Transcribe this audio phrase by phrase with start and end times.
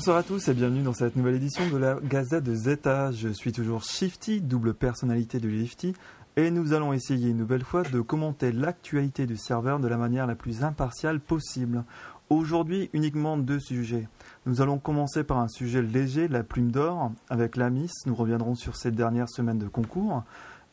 [0.00, 3.12] Bonsoir à tous et bienvenue dans cette nouvelle édition de la Gazette de Zeta.
[3.12, 5.92] Je suis toujours Shifty, double personnalité de Lifty,
[6.38, 10.26] et nous allons essayer une nouvelle fois de commenter l'actualité du serveur de la manière
[10.26, 11.84] la plus impartiale possible.
[12.30, 14.08] Aujourd'hui, uniquement deux sujets.
[14.46, 17.92] Nous allons commencer par un sujet léger, la plume d'or, avec la Miss.
[18.06, 20.24] Nous reviendrons sur ces dernières semaines de concours.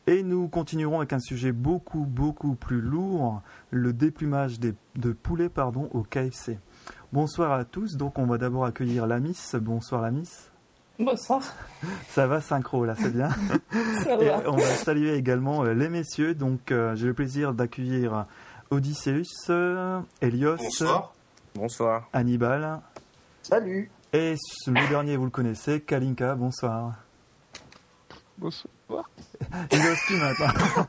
[0.06, 5.50] Et nous continuerons avec un sujet beaucoup, beaucoup plus lourd, le déplumage de poulets
[5.92, 6.58] au KFC.
[7.12, 7.96] Bonsoir à tous.
[7.96, 9.54] Donc, on va d'abord accueillir la Miss.
[9.54, 10.50] Bonsoir, la Miss.
[10.98, 11.40] Bonsoir.
[12.08, 13.30] Ça va synchro là, c'est bien.
[14.04, 14.42] Ça Et va.
[14.46, 16.34] on va saluer également euh, les messieurs.
[16.34, 18.26] Donc, euh, j'ai le plaisir d'accueillir
[18.70, 21.14] Odysseus, euh, Elios, Bonsoir.
[21.54, 22.08] Bonsoir.
[22.12, 22.80] Hannibal.
[23.42, 23.90] Salut.
[24.12, 24.34] Et
[24.66, 26.34] le dernier, vous le connaissez, Kalinka.
[26.34, 26.94] Bonsoir.
[28.36, 29.08] Bonsoir.
[29.72, 30.86] Il est aussi maintenant.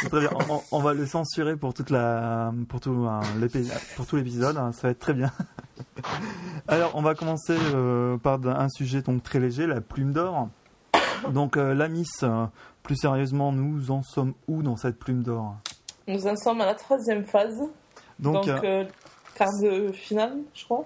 [0.00, 0.30] C'est Très bien.
[0.50, 4.56] On, on va le censurer pour toute la, pour tout, hein, l'épi- pour tout l'épisode.
[4.56, 5.30] hein, Ça va être très bien.
[6.68, 10.48] Alors, on va commencer euh, par un sujet donc très léger, la plume d'or.
[11.32, 12.46] Donc, euh, la Miss, euh,
[12.82, 15.56] plus sérieusement, nous en sommes où dans cette plume d'or?
[16.08, 17.56] Nous en sommes à la troisième phase.
[18.18, 18.84] Donc, Donc, euh,
[19.34, 20.84] quart de finale, je crois.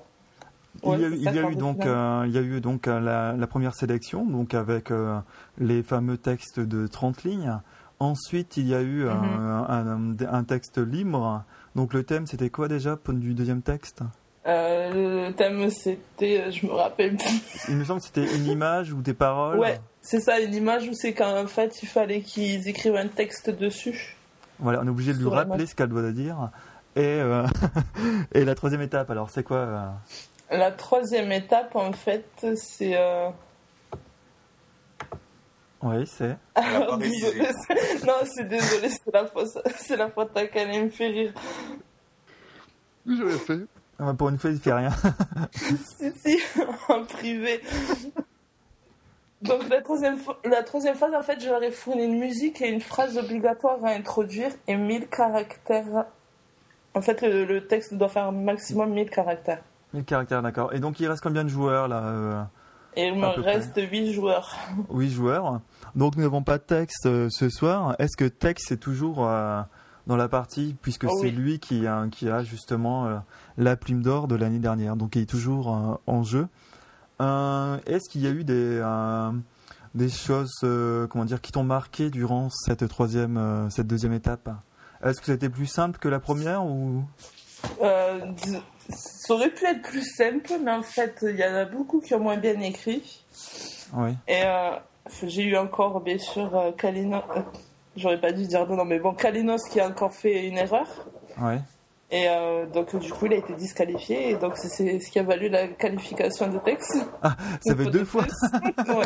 [0.85, 1.89] il y a, eu- il y a donc, finale.
[1.89, 5.19] euh, il y a eu donc la, la première sélection, donc avec euh,
[5.59, 7.59] les fameux textes de 30 lignes.
[8.01, 9.11] Ensuite, il y a eu Mhm.
[9.11, 11.43] un, un- un texte libre.
[11.75, 14.03] Donc le thème, c'était quoi déjà pour- du deuxième texte?
[14.47, 17.43] Euh, le thème, c'était, je me rappelle plus.
[17.69, 19.59] Il me semble que c'était une image ou des paroles.
[19.59, 23.51] Ouais, c'est ça, une image où c'est qu'en fait, il fallait qu'ils écrivent un texte
[23.51, 24.17] dessus.
[24.61, 26.51] Voilà, on est obligé de lui rappeler ce qu'elle doit dire.
[26.97, 27.45] Et, euh,
[28.33, 29.89] et la troisième étape, alors c'est quoi euh?
[30.51, 32.25] La troisième étape, en fait,
[32.57, 32.97] c'est.
[35.83, 36.37] Oui, c'est.
[38.07, 39.49] Non, c'est désolé, c'est la faute,
[39.79, 41.33] c'est la faute à qu'elle me fait rire.
[43.07, 43.61] Rien fait.
[43.99, 44.91] Ah, Pour une fois, il fait rien.
[45.53, 46.39] Si, si,
[46.89, 47.61] en privé.
[49.43, 52.69] Donc la troisième, la troisième phase, en fait, je leur ai fourni une musique et
[52.69, 56.07] une phrase obligatoire à introduire et 1000 caractères.
[56.95, 59.63] En fait, le, le texte doit faire un maximum 1000 caractères.
[59.95, 60.75] 1000 caractères, d'accord.
[60.75, 62.43] Et donc il reste combien de joueurs là euh,
[62.99, 64.57] Et il me reste 8 joueurs.
[64.93, 65.61] 8 joueurs.
[65.95, 67.95] Donc nous n'avons pas de texte euh, ce soir.
[67.99, 69.61] Est-ce que texte est toujours euh,
[70.07, 71.33] dans la partie, puisque Oh c'est oui.
[71.33, 73.19] lui qui a, qui a justement euh,
[73.57, 76.49] la plume d'or de l'année dernière, donc il est toujours en jeu.
[77.21, 78.81] Est-ce qu'il y a eu des,
[79.95, 84.49] des choses euh, comment dire, qui t'ont marqué durant cette, troisième, euh, cette deuxième étape?
[85.03, 87.05] Est-ce que c'était plus simple que la première ou...
[87.83, 88.21] Euh,
[88.91, 92.15] ça aurait pu être plus simple, mais en fait, il y en a beaucoup qui
[92.15, 93.23] ont moins bien écrit.
[93.95, 94.11] Oui.
[94.27, 94.71] Et euh,
[95.27, 97.23] j'ai eu encore, bien sûr, euh, Kalinos.
[97.37, 97.41] euh,
[97.97, 100.87] J'aurais pas dû dire non, non, mais bon, Kalinos qui a encore fait une erreur.
[101.41, 101.59] Ouais.
[102.11, 104.31] Et euh, donc, du coup, il a été disqualifié.
[104.31, 106.97] Et donc, c'est- ce qui a valu la qualification de texte.
[107.61, 108.25] Ça fait deux fois.
[108.89, 109.05] Ouais.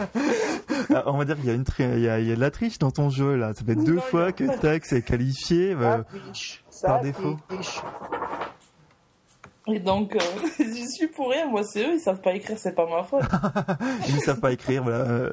[0.95, 2.37] Ah, On va dire qu'il y a une tri- il y a, il y a
[2.37, 3.55] de la triche dans ton jeu là.
[3.55, 5.73] Ça fait deux Non, fois a que Tex est qualifié.
[5.73, 6.03] euh,
[6.33, 6.63] triche.
[6.83, 7.37] par défaut.
[9.69, 10.21] Et donc, euh,
[10.59, 11.47] j'y suis pour rien.
[11.49, 13.23] Moi, c'est eux, ils savent pas écrire, c'est pas ma faute.
[14.09, 14.83] ils ne savent pas écrire.
[14.83, 15.31] Voilà.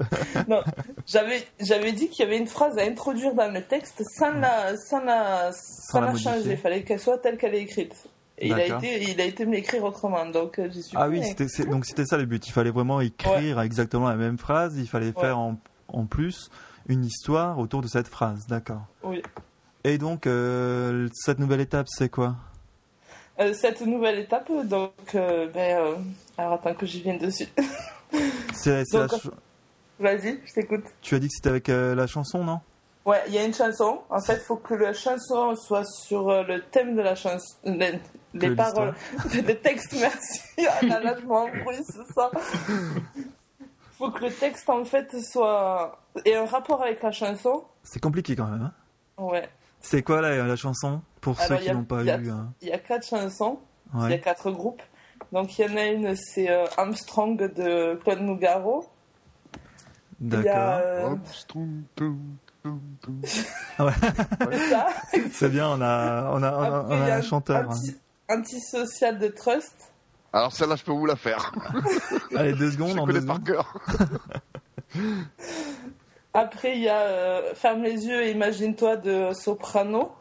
[0.47, 0.61] Non,
[1.07, 4.77] j'avais, j'avais dit qu'il y avait une phrase à introduire dans le texte sans la,
[4.77, 6.51] sans la, sans la changer.
[6.51, 7.95] Il fallait qu'elle soit telle qu'elle est écrite.
[8.37, 11.05] Et il a été, il a été me l'écrire autrement, donc euh, j'y suis Ah
[11.05, 12.47] pour oui, c'était donc c'était ça le but.
[12.47, 14.77] Il fallait vraiment écrire exactement la même phrase.
[14.77, 15.21] Il fallait Ouais.
[15.21, 15.57] faire en,
[15.89, 16.49] en plus
[16.87, 18.45] une histoire autour de cette phrase.
[18.47, 18.83] D'accord.
[19.03, 19.21] Oui.
[19.83, 22.35] Et donc euh, cette nouvelle étape, c'est quoi?
[23.39, 25.95] Euh, cette nouvelle étape, donc, euh, ben, euh,
[26.37, 27.47] alors attends que j'y vienne dessus.
[28.53, 29.29] C'est ch-
[29.99, 30.83] Vas-y, je t'écoute.
[31.01, 32.59] Tu as dit que c'était avec la chanson, non?
[33.05, 34.01] Ouais, il y a une chanson.
[34.09, 37.55] En fait, il faut que la chanson soit sur le thème de la chanson.
[38.33, 38.93] Les, paroles.
[39.33, 40.41] Les textes, merci.
[40.67, 42.29] Ah là là, je m'embrouille, c'est ça.
[43.97, 45.99] faut que le texte, en fait, soit.
[46.25, 47.63] ait un rapport avec la chanson.
[47.83, 48.63] C'est compliqué quand même.
[48.63, 48.73] hein?
[49.17, 49.49] Ouais.
[49.81, 51.01] C'est quoi la, la chanson?
[51.21, 53.59] Pour Alors, ceux qui a- n'ont pas il eu hein Il y a quatre chansons.
[53.95, 54.81] Il y a quatre groupes.
[55.31, 58.85] Donc, il y en a une, c'est euh, Armstrong de Claude Nougaro.
[60.19, 60.51] D'accord.
[60.55, 61.81] euh, Armstrong.
[65.31, 65.69] C'est bien.
[65.69, 67.57] On a on a on a, on a un chanteur.
[67.71, 67.75] hein.
[67.75, 67.95] Anti-
[68.29, 69.91] Antisocial de Trust.
[70.33, 71.51] Alors celle-là, je peux vous la faire.
[72.35, 72.99] Allez deux Je secondes.
[72.99, 73.73] en connais deux par cœur.
[76.33, 80.11] Après, il y a euh, Ferme les yeux et imagine-toi de Soprano.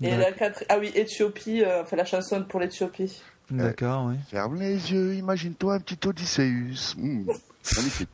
[0.00, 0.64] Et la quatre...
[0.68, 3.22] Ah oui, Éthiopie, euh, enfin la chanson pour l'Éthiopie.
[3.50, 4.16] D'accord, oui.
[4.30, 6.94] Ferme les yeux, imagine-toi un petit Odysseus.
[6.96, 7.26] Hmm,
[7.76, 8.08] Magnifique.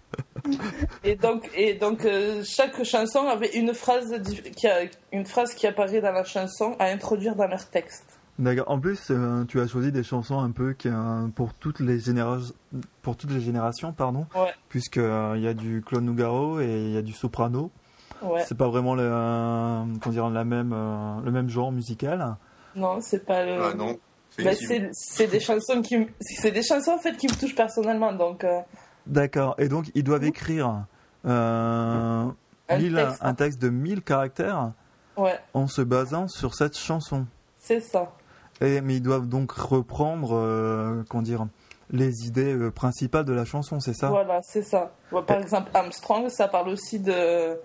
[1.05, 4.21] Et donc, et donc euh, chaque chanson avait une phrase,
[4.57, 4.83] qui a,
[5.13, 8.18] une phrase qui apparaît dans la chanson à introduire dans leur texte.
[8.39, 8.71] D'accord.
[8.71, 11.99] En plus, euh, tu as choisi des chansons un peu qui, euh, pour toutes les
[11.99, 12.55] générations,
[13.03, 14.53] pour toutes les générations, pardon, Ouais.
[14.69, 17.71] puisque euh, il y a du Claude Nougaro et il y a du soprano.
[18.23, 18.45] Ouais.
[18.47, 22.37] C'est pas vraiment le, euh, comment dire, la même, euh, le même genre musical.
[22.77, 23.61] Non, c'est pas le.
[23.61, 23.99] Ah non.
[24.45, 27.57] Bah, c'est c'est des chansons qui, me- c'est des chansons en fait qui me touchent
[27.57, 28.61] personnellement, donc euh,
[29.07, 29.57] D'accord.
[29.59, 30.85] Et donc, ils doivent écrire
[31.27, 32.25] euh,
[32.69, 33.19] Un mille- texte.
[33.21, 34.73] un texte de 1000 caractères
[35.17, 37.27] ouais, en se basant sur cette chanson.
[37.59, 38.13] c'est ça.
[38.61, 41.47] Et, mais ils doivent donc reprendre, euh, comment dire,
[41.91, 44.09] les idées euh, principales de la chanson, c'est ça?
[44.09, 44.93] Voilà, c'est ça.
[45.11, 47.57] Par exemple, Armstrong, ça parle aussi de,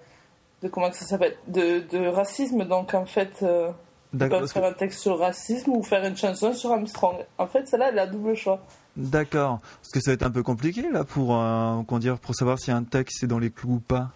[0.62, 2.66] de comment ça s'appelle, de, de racisme.
[2.66, 3.72] Donc en fait, euh,
[4.14, 7.18] ils peuvent faire un texte sur racisme ou faire une chanson sur Armstrong.
[7.38, 8.62] En fait, celle-là, elle a double choix.
[8.96, 9.60] D'accord.
[9.82, 12.60] Parce que ça va être un peu compliqué là pour, euh, comment dire, pour savoir
[12.60, 14.12] si un texte est dans les clous ou pas?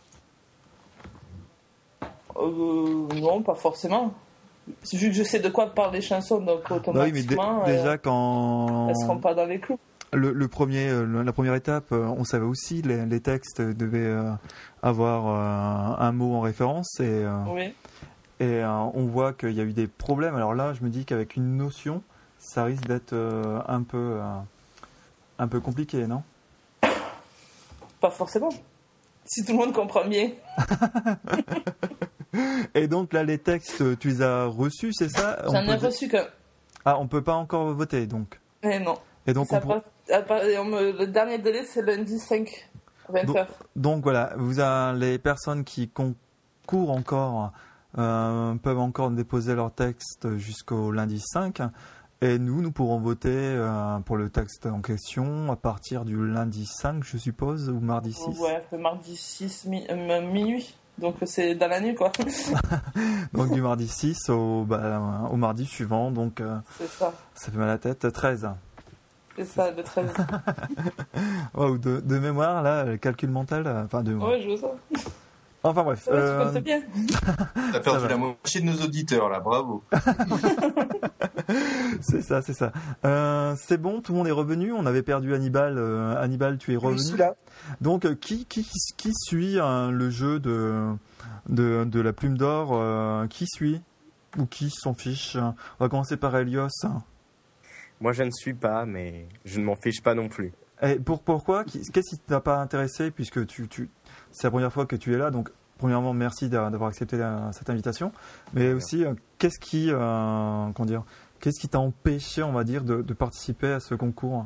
[2.37, 4.13] Euh, non, pas forcément.
[4.93, 7.63] Vu que je sais de quoi parlent les chansons, donc Bah oui, mais dé- automatiquement,
[7.63, 9.79] euh, déjà quand elles seront pas dans les clous.
[10.13, 14.13] le, le premier, euh, la première étape, euh, on savait aussi les, les textes devaient
[14.83, 17.23] avoir un mot en référence et,
[17.53, 17.73] Oui.
[18.39, 20.35] et on voit qu'il y a eu des problèmes.
[20.35, 22.01] Alors là, je me dis qu'avec une notion,
[22.39, 23.13] ça risque d'être
[23.67, 24.19] un peu
[25.39, 26.23] un peu compliqué, non?
[28.01, 28.49] Pas forcément.
[29.27, 30.31] Si tout le monde comprend bien.
[32.75, 35.39] Et donc là, les textes, tu les as reçus, c'est ça?
[35.45, 36.25] J'en ai reçu qu'un.
[36.85, 38.39] Ah, on peut pas encore voter, donc.
[38.63, 38.95] Eh non.
[39.25, 42.69] Et donc, Ça on le dernier délai, c'est lundi 5,
[43.11, 43.25] 20h.
[43.25, 43.37] Donc-
[43.75, 47.51] donc voilà, vous avez les personnes qui concourent encore
[47.97, 51.61] euh, peuvent encore déposer leur texte jusqu'au lundi 5.
[52.21, 56.65] Et nous, nous pourrons voter euh, pour le texte en question à partir du lundi
[56.65, 58.39] 5, je suppose, ou mardi 6.
[58.39, 60.75] Ouais, le mardi 6, mi- euh, minuit.
[60.97, 62.11] Donc c'est dans la nuit, quoi.
[63.33, 67.13] Donc du mardi 6 au, bah, au mardi suivant, donc euh, c'est ça.
[67.35, 68.49] ça fait mal à la tête, 13.
[69.35, 70.09] C'est ça, le 13.
[71.53, 74.15] Wow, de, de mémoire, là, le calcul mental, euh, enfin de...
[74.15, 74.71] ouais, je veux ça.
[75.63, 76.03] Enfin bref.
[76.03, 76.81] Ça va, euh, tu comptes bien.
[77.73, 79.83] T'as perdu la moitié de nos auditeurs là, bravo.
[82.01, 82.71] C'est ça, c'est ça.
[83.05, 84.71] Euh, c'est bon, tout le monde est revenu.
[84.73, 85.77] On avait perdu Hannibal.
[85.77, 87.17] Euh, Hannibal, tu es revenu.
[87.17, 87.33] là.
[87.81, 88.67] Donc, euh, qui, qui,
[88.97, 90.83] qui suit hein, le jeu de,
[91.49, 93.81] de, de la plume d'or euh, Qui suit
[94.37, 95.35] Ou qui s'en fiche?
[95.37, 96.67] On va commencer par Elios.
[97.99, 100.53] Moi, je ne suis pas, mais je ne m'en fiche pas non plus.
[100.83, 101.63] Et pour, pourquoi?
[101.63, 103.89] Qu'est-ce qui t'a pas intéressé Puisque tu, tu,
[104.31, 105.31] c'est la première fois que tu es là.
[105.31, 108.11] Donc, premièrement, merci d'a- d'avoir accepté la- cette invitation.
[108.53, 109.03] Mais aussi,
[109.39, 109.97] qu'est-ce qui, euh,
[110.75, 111.03] comment dire
[111.39, 114.45] Qu'est-ce qui t'a empêché, on va dire, de, de participer à ce concours?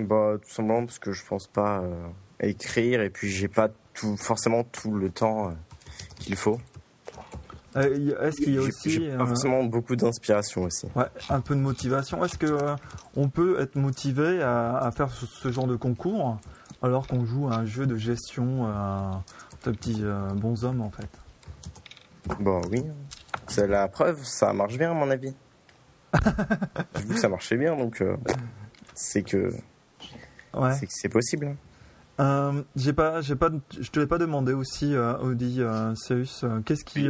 [0.00, 2.06] Bah, tout simplement parce que je pense pas euh,
[2.40, 5.52] à écrire et puis j'ai pas tout, forcément tout le temps euh,
[6.16, 6.58] qu'il faut.
[7.76, 10.86] Euh, Est-ce qu'il y a aussi pas euh, forcément beaucoup d'inspiration aussi.
[10.96, 12.76] ouais, un peu de motivation Est-ce que euh,
[13.14, 16.38] on peut être motivé à, à faire ce, ce genre de concours
[16.82, 19.10] alors qu'on joue à un jeu de gestion euh,
[19.66, 21.08] de petits euh, bons hommes en fait?
[22.40, 22.84] Bon, oui.
[23.48, 25.34] C'est la preuve, ça marche bien à mon avis.
[26.96, 28.16] J'ai vu que ça marchait bien, donc euh,
[28.94, 29.52] c'est que
[30.54, 30.72] Ouais.
[30.74, 31.56] c'est que c'est possible.
[32.20, 36.40] Euh, j'ai pas, j'ai pas, je te l'ai pas demandé aussi, euh, Audi, euh, Céus,
[36.42, 37.08] euh, qu'est-ce qui,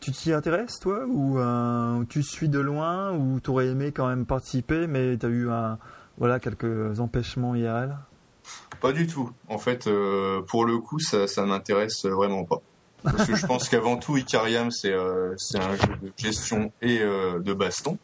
[0.00, 4.24] tu t'y intéresses toi ou euh, tu suis de loin ou t'aurais aimé quand même
[4.26, 5.76] participer mais t'as eu un,
[6.18, 7.96] voilà quelques empêchements IRL
[8.80, 9.30] Pas du tout.
[9.48, 12.62] En fait, euh, pour le coup, ça, ça m'intéresse vraiment pas.
[13.02, 17.00] Parce que je pense qu'avant tout, Icariam, c'est euh, c'est un jeu de gestion et
[17.00, 17.98] euh, de baston.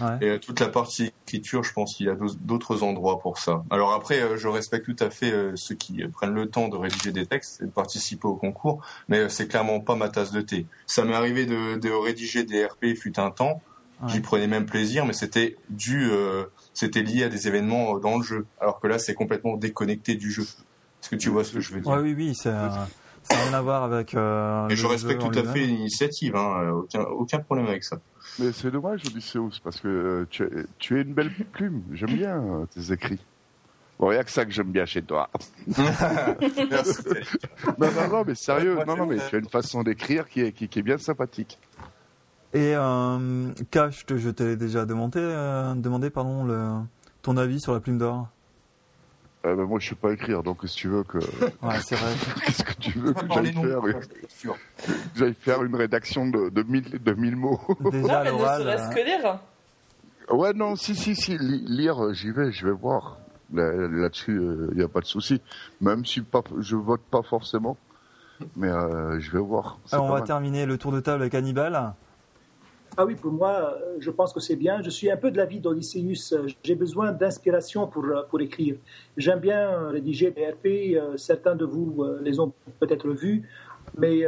[0.00, 0.16] Ouais.
[0.20, 3.64] Et euh, toute la partie écriture, je pense qu'il y a d'autres- endroits pour ça.
[3.70, 6.68] Alors après, euh, je respecte tout à fait euh, ceux qui euh, prennent le temps
[6.68, 10.08] de rédiger des textes et de participer au concours, mais euh, c'est clairement pas ma
[10.08, 10.66] tasse de thé.
[10.86, 13.60] Ça m'est arrivé de, de rédiger des RP fut un temps.
[14.02, 14.08] Ouais.
[14.08, 16.44] J'y prenais même plaisir, mais c'était dû, euh,
[16.74, 18.46] c'était lié à des événements euh, dans le jeu.
[18.60, 20.42] Alors que là, c'est complètement déconnecté du jeu.
[20.42, 21.90] Est-ce que tu vois ce que je veux dire?
[21.90, 22.88] Ouais, oui, oui, ça,
[23.22, 24.14] ça n'a rien à voir avec.
[24.14, 27.98] Euh, Et je respecte tout à fait l'initiative, hein, euh, aucun, aucun problème avec ça.
[28.38, 31.82] Mais c'est dommage, Odysseus, parce que euh, tu, es- tu es une belle plume.
[31.92, 33.20] J'aime bien euh, tes écrits.
[33.98, 35.28] Bon, il n'y a que ça que j'aime bien chez toi.
[35.76, 37.02] Merci.
[37.78, 40.52] Non, non, non, mais sérieux, non, non, mais tu as une façon d'écrire qui est,
[40.52, 41.58] qui, qui est bien sympathique.
[42.54, 46.68] Et euh, Cash, je te l'ai déjà demandé, euh, demandé pardon, le,
[47.22, 48.28] ton avis sur la plume d'or?
[49.44, 51.18] Euh, ben, moi, je sais pas écrire, donc si tu veux que,
[51.62, 52.12] Ouais, c'est vrai.
[52.46, 53.96] qu'est-ce que tu veux que j'aille faire, que
[55.16, 57.60] j'aille faire une rédaction de, de, mille, de mille mots.
[57.90, 59.38] Déjà, non, mais ne serait-ce euh, que lire.
[60.30, 63.18] Ouais, non, si, si, si, li- lire, euh, j'y vais, je vais voir.
[63.52, 65.40] Là- Là-dessus, il n'y a pas de souci.
[65.80, 67.76] Même si pas, je vote pas forcément,
[68.56, 69.78] mais euh, je vais voir.
[69.90, 70.24] Alors, on va mal.
[70.24, 71.94] terminer le tour de table avec Hannibal.
[72.94, 74.82] Ah oui, pour moi, euh, je pense que c'est bien.
[74.82, 76.34] Je suis un peu de l'avis d'Odysseus.
[76.34, 78.76] Euh, J'ai besoin d'inspiration pour, euh, pour écrire.
[79.16, 81.16] J'aime bien rédiger des RP.
[81.16, 83.48] Certains de vous les ont peut-être vus.
[83.96, 84.22] Mais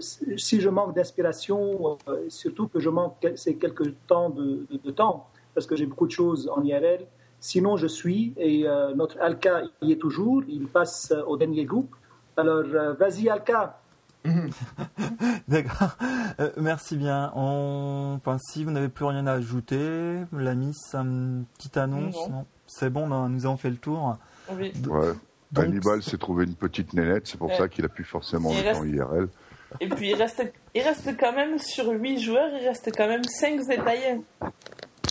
[0.00, 1.98] si je manque d'inspiration,
[2.28, 6.50] surtout que je manque ces quelques temps de, temps, parce que j'ai beaucoup de choses
[6.54, 7.06] en IRL,
[7.40, 8.64] sinon je suis, et
[8.96, 11.94] notre Alka y est toujours, il passe au dernier groupe.
[12.36, 12.64] Alors,
[12.98, 13.80] vas-y Alka,
[15.48, 15.96] D'accord.
[16.40, 17.32] Euh, merci bien.
[17.34, 18.14] On...
[18.16, 22.44] Enfin, si vous n'avez plus rien à ajouter, la miss, une petite annonce Non.
[22.66, 24.16] C'est bon, ben, nous avons fait le tour.
[24.52, 24.72] Oui.
[24.88, 25.12] Ouais.
[25.52, 27.56] Donc, Hannibal s'est trouvé une petite nénette, c'est pour Ouais.
[27.56, 29.28] ça qu'il a plus forcément Il le temps IRL.
[29.80, 30.42] Et puis il reste,
[30.74, 34.20] il reste quand même sur 8 joueurs, il reste quand même 5 Zetaïens.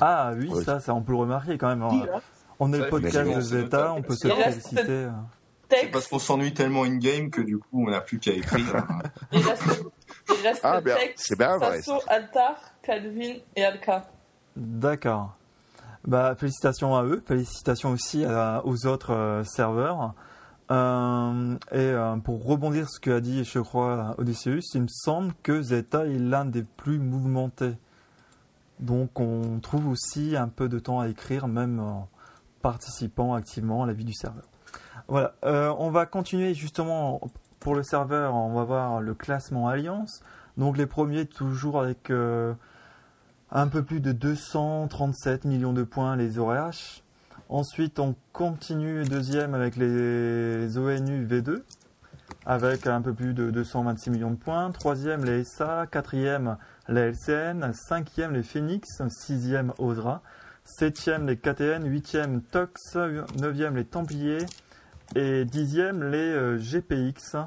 [0.02, 0.64] Ah oui, Ouais.
[0.64, 1.84] ça, ça, on peut le remarquer quand même.
[2.60, 5.08] On est le podcast de Zeta, on peut se féliciter.
[5.92, 8.86] Parce qu'on s'ennuie tellement in-game que du coup, on n'a plus qu'à écrire.
[9.32, 9.64] il reste,
[10.30, 14.08] il reste Ah, bien, Tex, c'est bien vrai, Sasso, Altar, Calvin et Alka.
[14.56, 15.36] D'accord.
[16.06, 20.14] Bah, félicitations à eux, félicitations aussi à- aux autres euh, serveurs.
[20.70, 25.34] Euh, et euh, pour rebondir sur ce qu'a dit, je crois, Odysseus, il me semble
[25.44, 27.74] que Zeta est l'un des plus mouvementés.
[28.80, 32.08] Donc on trouve aussi un peu de temps à écrire, même en
[32.62, 34.44] participant activement à la vie du serveur.
[35.08, 37.22] Voilà, Euh, on va continuer justement
[37.60, 40.22] pour le serveur, on va voir le classement Alliance.
[40.58, 42.10] Donc les premiers toujours avec...
[42.10, 42.54] euh,
[43.52, 47.04] un peu plus de 237 millions de points les ORH.
[47.50, 51.62] Ensuite, on continue deuxième avec les ONU V2
[52.46, 54.72] avec un peu plus de 226 millions de points.
[54.72, 55.86] Troisième, les SA.
[55.90, 56.58] Quatrième,
[56.88, 57.74] les LCN.
[57.74, 59.02] Cinquième, les Phoenix.
[59.10, 60.22] Sixième, OSRA.
[60.68, 61.88] Septième, les KTN.
[61.88, 62.98] Huitième, TOX.
[63.40, 64.46] Neuvième, les Templiers.
[65.16, 67.38] Et dixième, les euh, GPX.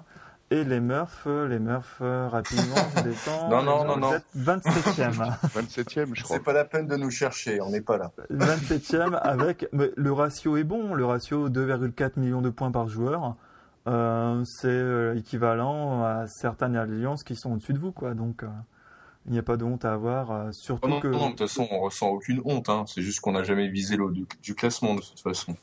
[0.50, 1.27] Et les Murphs.
[1.27, 3.50] Les Murphs, euh, rapidement, je descends.
[3.50, 4.12] Non, non, non, non.
[4.39, 5.37] 27e.
[5.55, 6.37] 27ème, je crois.
[6.37, 8.11] C'est pas la peine de nous chercher, on n'est pas là.
[8.33, 13.37] 27e avec mais le ratio est bon, le ratio 2,4 millions de points par joueur.
[13.87, 18.15] Euh, c'est euh, équivalent à certaines alliances qui sont au-dessus de vous, quoi.
[18.15, 18.49] Donc, euh,
[19.27, 21.09] il n'y a pas de honte à avoir, euh, surtout Oh non, que.
[21.09, 22.69] non, non, de toute façon, on ressent aucune honte.
[22.69, 22.85] Hein.
[22.87, 25.57] C'est juste qu'on n'a jamais visé le haut du, du classement de toute façon.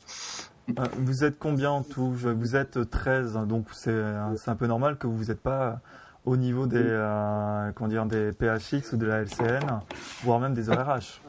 [0.78, 2.10] Euh, vous êtes combien en tout?
[2.12, 5.80] Vous êtes 13, donc c'est euh, c'est un peu normal que vous n'êtes pas
[6.24, 9.80] au niveau des, euh, comment dire, des PHX ou de la LCN,
[10.22, 11.20] voire même des ORH.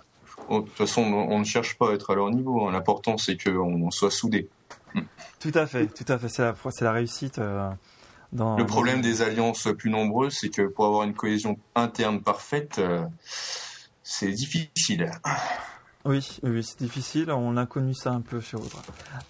[0.50, 2.68] Oh, De toute façon, on, ne cherche pas à être à leur niveau.
[2.68, 2.72] hein.
[2.74, 4.50] L'important, c'est qu'on on soit soudés.
[5.40, 6.28] Tout à fait, tout à fait.
[6.28, 7.40] C'est la, c'est la réussite.
[7.40, 7.70] euh,
[8.32, 12.78] dans, Le problème des alliances plus nombreuses, c'est que pour avoir une cohésion interne parfaite,
[12.80, 13.04] euh,
[14.04, 15.12] c'est difficile.
[16.06, 17.30] Oui, oui, c'est difficile.
[17.32, 18.82] On a connu ça un peu chez Audra.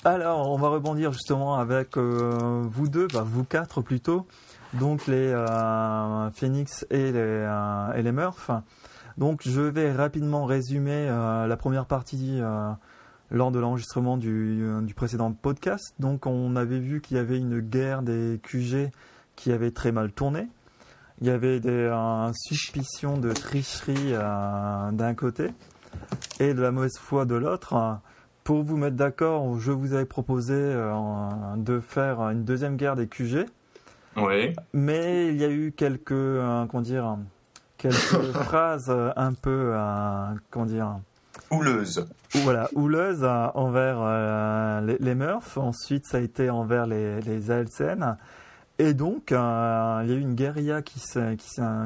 [0.05, 4.27] Alors, on va rebondir justement avec euh, vous deux, bah, vous quatre plutôt.
[4.73, 8.51] Donc les euh, Phoenix et les, euh, et les Murphs.
[9.17, 12.39] Donc je vais rapidement résumer la première partie
[13.31, 15.93] lors de l'enregistrement du, euh, du précédent podcast.
[15.99, 18.89] Donc on avait vu qu'il y avait une guerre des QG
[19.35, 20.47] qui avait très mal tourné.
[21.21, 25.49] Il y avait des euh, suspicions de tricherie euh, d'un côté
[26.39, 27.99] et de la mauvaise foi de l'autre.
[28.45, 30.93] Pour vous mettre d'accord, je vous avais proposé euh,
[31.57, 33.45] de faire une deuxième guerre des QG,
[34.17, 34.53] Ouais.
[34.73, 37.17] mais il y a eu quelques, euh, comment dire,
[37.77, 37.95] quelques
[38.33, 39.73] phrases un peu,
[40.49, 40.99] comment dire,
[41.51, 42.07] Houleuse.
[42.43, 45.57] voilà, houleuses euh, envers euh, les, les Murphs.
[45.57, 48.15] Ensuite, ça a été envers les, les ALCN.
[48.79, 51.01] Et donc, euh, il y a eu une guérilla qui,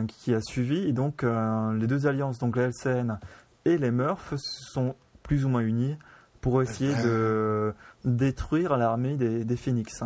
[0.08, 0.88] qui, a suivi.
[0.88, 3.20] Et donc, euh, les deux alliances, donc la LCN
[3.66, 5.98] et les Murphs, se sont plus ou moins unis
[6.40, 7.74] pour essayer de
[8.06, 10.04] détruire l'armée des, des Phoenix.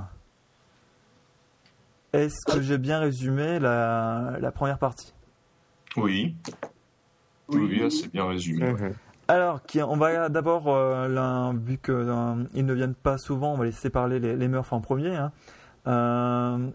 [2.13, 5.13] Est-ce que j'ai bien résumé la, la première partie?
[5.97, 6.35] Oui.
[7.49, 8.71] Oui, oui, c'est bien résumé.
[8.71, 8.93] Mhm.
[9.29, 11.95] Alors, on va d'abord, euh, vu qu'ils
[12.65, 15.15] ne viennent pas souvent, on va laisser parler les, les en premier.
[15.15, 15.31] hein.
[15.87, 16.69] Euh,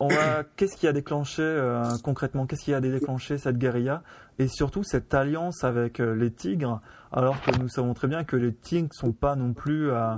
[0.56, 4.02] qu'est-ce qui a déclenché euh, concrètement Qu'est-ce qui a déclenché cette guérilla?
[4.38, 6.80] Et surtout cette alliance avec euh, les Tigres,
[7.12, 10.16] alors que nous savons très bien que les Tigres sont pas non plus euh,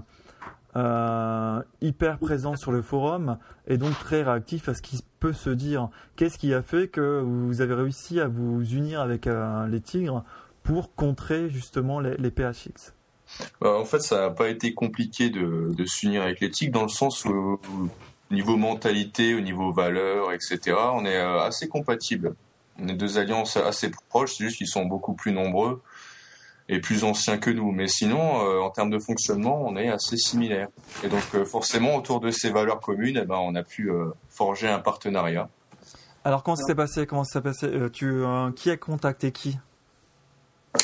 [0.76, 5.50] euh, hyper présents sur le forum et donc très réactifs à ce qui peut se
[5.50, 5.90] dire.
[6.16, 10.25] Qu'est-ce qui a fait que vous avez réussi à vous unir avec euh, les Tigres
[10.67, 12.93] pour contrer justement les, les PHX.
[13.61, 16.83] Bah, en fait, ça n'a pas été compliqué de, de s'unir avec les Tigres dans
[16.83, 22.35] le sens où, au niveau mentalité, au niveau valeur, etc., on est euh, assez compatibles.
[22.81, 25.81] On est deux alliances assez proches, c'est juste qu'ils sont beaucoup plus nombreux
[26.69, 27.73] et plus anciens que nous.
[27.73, 30.69] Mais sinon, euh, en termes de fonctionnement, on est assez similaires.
[31.05, 34.11] Et donc, euh, forcément, autour de ces valeurs communes, eh ben, on a pu euh,
[34.29, 35.49] forger un partenariat.
[36.25, 37.07] Alors comment ça s'est passé?
[37.07, 37.67] Comment ça s'est passé?
[37.67, 39.59] Euh, tu, euh, Qui a contacté qui?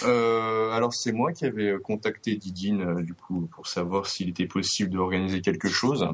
[0.04, 4.46] Euh, alors c'est moi qui avais contacté Didine euh, du coup pour savoir s'il était
[4.46, 6.08] possible d'organiser quelque chose.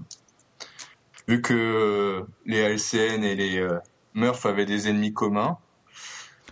[1.27, 3.79] Vu que euh, les ALCN et les euh,
[4.15, 5.59] Murph avaient des ennemis communs,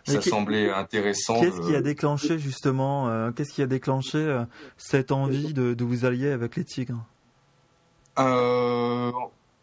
[0.07, 1.41] Mais ça semblait intéressant.
[1.41, 4.45] Qu'est-ce qui a déclenché justement, euh, qu'est-ce qui a déclenché euh,
[4.77, 7.05] cette envie de, de vous allier avec les tigres?
[8.19, 9.13] Euh,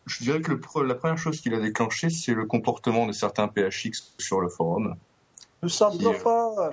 [0.06, 3.48] je dirais que le la première chose qu'il a déclenché, c'est le comportement de certains
[3.48, 4.96] PHX sur le forum.
[5.62, 6.72] Nous sommes euh, forts.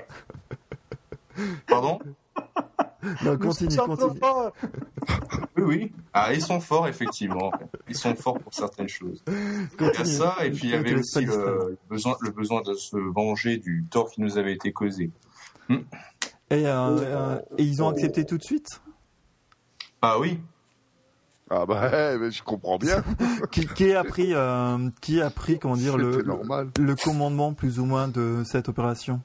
[1.66, 1.98] Pardon
[3.24, 4.18] Non, continue, continue.
[4.18, 4.52] forts.
[5.56, 5.92] Oui, oui.
[6.12, 7.50] Ah, ils sont forts, effectivement.
[7.88, 9.22] Ils sont forts pour certaines choses.
[9.26, 12.74] Il y a ça, et puis il y avait aussi le besoin, le besoin de
[12.74, 15.10] se venger du tort qui nous avait été causé.
[15.68, 18.80] Et, euh, euh, et ils ont accepté tout de suite?
[20.02, 20.40] Ah oui
[21.48, 23.04] Ah bah, eh, mais je comprends bien.
[23.52, 28.08] qui, qui a pris, euh, qui a pris, comment dire, le commandement plus ou moins
[28.08, 29.20] de cette opération?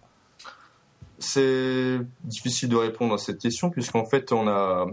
[1.19, 4.85] C'est difficile de répondre à cette question, puisqu'en fait, on a.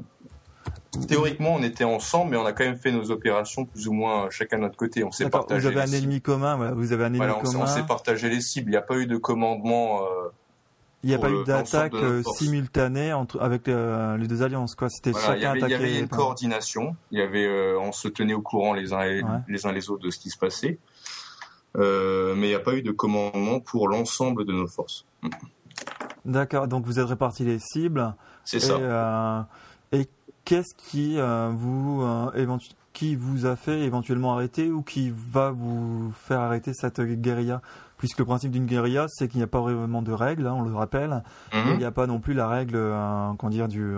[1.09, 4.29] Théoriquement, on était ensemble, mais on a quand même fait nos opérations plus ou moins
[4.31, 5.03] chacun de notre côté.
[5.05, 5.61] On s'est partagé.
[5.63, 6.05] Vous avez un cibles.
[6.05, 7.67] ennemi commun, voilà, vous avez un ennemi Voilà, on s'est- on commun.
[7.75, 8.69] s'est partagé les cibles.
[8.69, 10.03] Il n'y a pas eu de commandement.
[10.03, 10.29] euh,
[11.03, 14.89] Il n'y a pas eu d'attaque euh, simultanée entre, avec euh, les deux alliances, quoi.
[14.89, 15.75] C'était Voilà, chacun avait, il y attaqué.
[15.91, 16.95] avait une coordination.
[17.11, 19.29] Il y avait, euh, on se tenait au courant les uns, et- Ouais.
[19.49, 20.79] les uns les autres de ce qui se passait.
[21.75, 21.83] Mais
[22.37, 25.05] il n'y a pas eu de commandement pour l'ensemble de nos forces.
[26.25, 28.15] D'accord, donc vous êtes répartis les cibles.
[28.45, 28.75] C'est Et, ça.
[28.75, 29.43] euh,
[29.93, 30.09] et
[30.45, 32.57] qu'est-ce qui euh, vous euh,
[32.93, 37.61] qui vous a fait éventuellement arrêter ou qui va vous faire arrêter cette guérilla?
[37.99, 40.63] Puisque le principe d'une guérilla, c'est qu'il n'y a pas vraiment de règles, hein, on
[40.63, 41.23] le rappelle.
[41.55, 41.63] Mhm.
[41.73, 43.97] Il n'y a pas non plus la règle, euh, comment dire, du,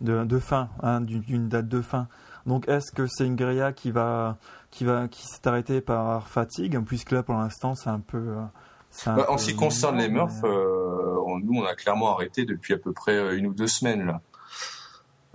[0.00, 2.06] de, de fin, hein, d'une date de fin.
[2.46, 4.36] Donc, est-ce que c'est une guérilla qui va,
[4.70, 8.18] qui va, qui s'est arrêtée par fatigue, puisque là, pour l'instant, c'est un peu.
[8.18, 8.42] euh,
[9.06, 10.81] Bah, en ce qui concerne les Murphs, mais- euh,
[11.32, 14.06] on- nous, on a clairement arrêté depuis à peu près euh, une ou deux semaines.
[14.06, 14.20] Là.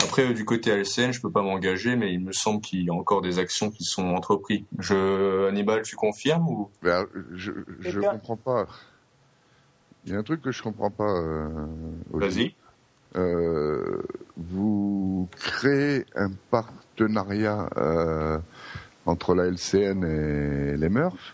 [0.03, 2.89] Après, euh, du côté LCN, je peux pas m'engager, mais il me semble qu'il y
[2.89, 4.63] a encore des actions qui sont entreprises.
[4.79, 5.47] Je...
[5.47, 6.69] Hannibal, tu confirmes ou?
[6.85, 8.11] Euh, je bien.
[8.11, 8.67] comprends pas.
[10.05, 11.09] Il y a un truc que je comprends pas.
[11.19, 11.47] Euh.
[12.11, 12.53] Vas-y.
[13.15, 14.01] Euh,
[14.37, 18.37] vous créez un partenariat euh,
[19.05, 21.33] entre la LCN et les Murphs.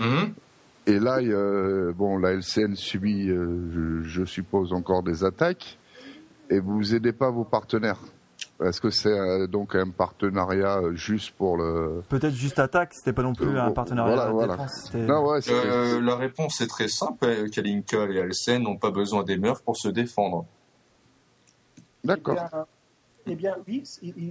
[0.00, 0.34] Mhm.
[0.90, 5.78] Et là, a- bon, la LCN subit, euh, je, je suppose, encore des attaques.
[6.50, 8.00] Et vous aidez pas vos partenaires?
[8.62, 13.12] Est-ce que c'est euh, donc un partenariat euh, juste pour le Peut-être juste attaque, c'était
[13.12, 14.52] pas non plus Euh, un partenariat voilà, de voilà.
[14.56, 14.82] défense.
[14.86, 17.24] c'était- Non, ouais, c'est- Euh, la réponse est très simple.
[17.24, 20.44] euh, Kalinka et Alcen n'ont pas besoin des Murphs pour se défendre.
[22.04, 22.36] d'accord.
[22.36, 22.66] Eh bien,
[23.26, 23.82] eh bien, oui,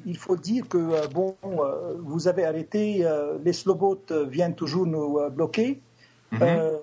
[0.06, 4.56] il, faut dire que, euh, bon, euh, vous avez arrêté, euh, les slowboats euh, viennent
[4.56, 5.82] toujours nous euh, bloquer.
[6.42, 6.78] Euh,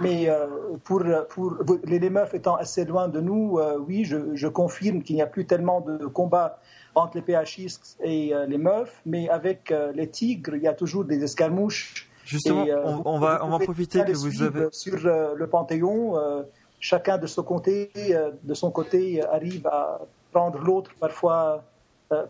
[0.00, 0.46] mais euh,
[0.84, 5.16] pour, pour les, meufs étant assez loin de nous, euh, oui, je, je confirme qu'il
[5.16, 6.58] n'y a plus tellement de combats
[6.94, 11.24] entre les PHX et les meufs, mais avec les tigres, il y a toujours des
[11.24, 12.08] escarmouches.
[12.24, 14.68] Justement, Et, on, va, on va profiter que vous avez.
[14.70, 16.44] sur le Panthéon.
[16.78, 17.90] chacun de son côté,
[18.44, 20.92] de son côté, arrive à prendre l'autre.
[21.00, 21.64] Parfois,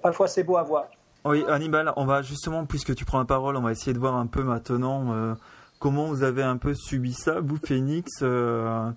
[0.01, 0.87] parfois c'est beau à voir.
[1.27, 4.15] Oui, Hannibal, on va justement, puisque tu prends la parole, on va essayer de voir
[4.15, 5.35] un peu maintenant euh,
[5.79, 8.91] comment vous avez un peu subi ça, vous, Phoenix, euh,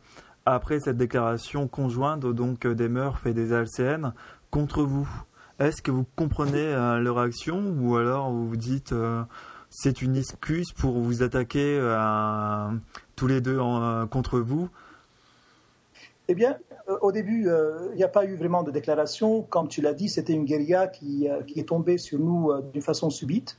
[0.46, 4.14] après cette déclaration conjointe donc euh, des Murphs et des ALCN
[4.52, 5.08] contre vous.
[5.60, 8.94] Est-ce que vous comprenez euh, leur action ou alors vous vous dites
[9.70, 11.78] c'est une excuse pour vous attaquer
[13.16, 13.60] tous les deux
[14.10, 14.70] contre vous?
[16.30, 16.58] Eh bien,
[17.02, 17.50] au début,
[17.92, 19.42] il n'y a pas eu vraiment de déclaration.
[19.42, 23.58] Comme tu l'as dit, c'était une guérilla qui, est tombée sur nous d'une façon subite.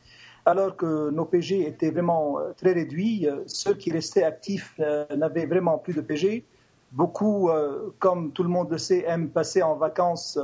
[0.48, 5.04] Alors que nos PG étaient vraiment euh, très réduits, euh, ceux qui restaient actifs euh,
[5.14, 6.42] n'avaient vraiment plus de PG.
[6.90, 7.50] Beaucoup,
[7.98, 10.38] comme tout le monde le sait, aiment passer en vacances,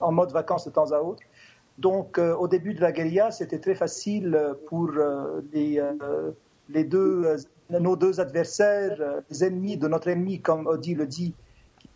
[0.00, 1.22] en mode vacances de temps à autre.
[1.78, 4.90] Donc, au début de la guérilla, c'était très facile pour
[5.52, 5.80] les,
[6.82, 7.36] deux,
[7.70, 8.98] nos deux adversaires,
[9.30, 11.32] les ennemis de notre ennemi, comme Audi le dit,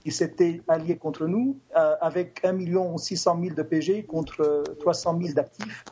[0.02, 5.34] qui s'étaient alliés contre nous, avec 1 600 000 de PG contre euh, 300 000
[5.34, 5.84] d'actifs.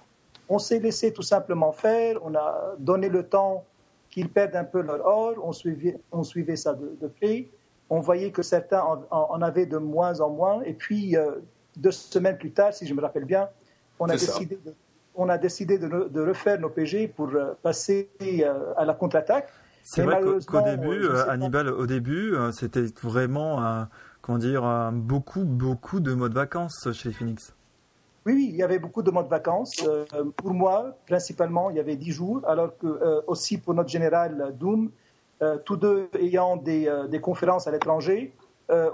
[0.50, 3.64] On s'est laissé tout simplement faire, on a donné le temps
[4.10, 7.48] qu'ils perdent un peu leur or, on suivait, on suivait ça de, de près.
[7.88, 10.60] On voyait que certains en, en- en avaient de moins en moins.
[10.62, 11.36] Et puis, euh,
[11.76, 13.48] deux semaines plus tard, si je me rappelle bien,
[14.00, 14.74] on a décidé, de,
[15.14, 18.94] on a décidé de, re- de refaire nos PG pour euh, passer euh, à la
[18.94, 19.48] contre-attaque.
[19.82, 20.40] C'est vrai qu'au-
[20.76, 21.06] début.
[21.30, 23.82] Hannibal, au début, c'était vraiment, euh,
[24.20, 27.54] comment dire, beaucoup, beaucoup de modes vacances chez les Phoenix.
[28.26, 29.74] Oui, oui, il y avait beaucoup de mois de vacances.
[29.86, 30.04] Euh,
[30.36, 34.54] pour moi, principalement, il y avait 10 jours, alors que euh, aussi pour notre général
[34.58, 34.90] Doom,
[35.42, 38.32] euh, tous deux ayant des, euh, des conférences à l'étranger,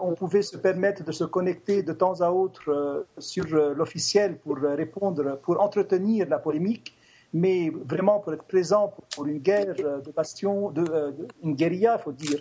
[0.01, 3.45] on pouvait se permettre de se connecter de temps à autre sur
[3.77, 6.97] l'officiel pour répondre, pour entretenir la polémique,
[7.35, 10.83] mais vraiment pour être présent pour une guerre de bastion, de,
[11.45, 12.39] une guérilla, il faut dire.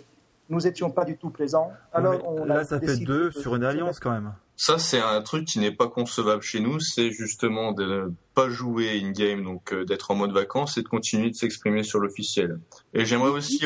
[0.48, 1.74] Nous n'étions pas du tout présents.
[1.92, 4.32] Alors, on là, ça fait deux sur une alliance quand même.
[4.58, 8.50] Ça, c'est un truc qui n'est pas concevable chez nous, c'est justement de ne pas
[8.50, 12.60] jouer in-game, donc d'être en mode vacances et de continuer de s'exprimer sur l'officiel.
[12.94, 13.60] Et j'aimerais aussi,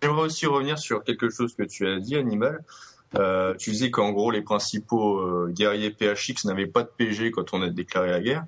[0.00, 2.64] j'aimerais aussi revenir sur quelque chose que tu as dit, Animal.
[3.16, 7.54] Euh, tu disais qu'en gros les principaux euh, guerriers PHX n'avaient pas de PG quand
[7.54, 8.44] on a déclaré la guerre.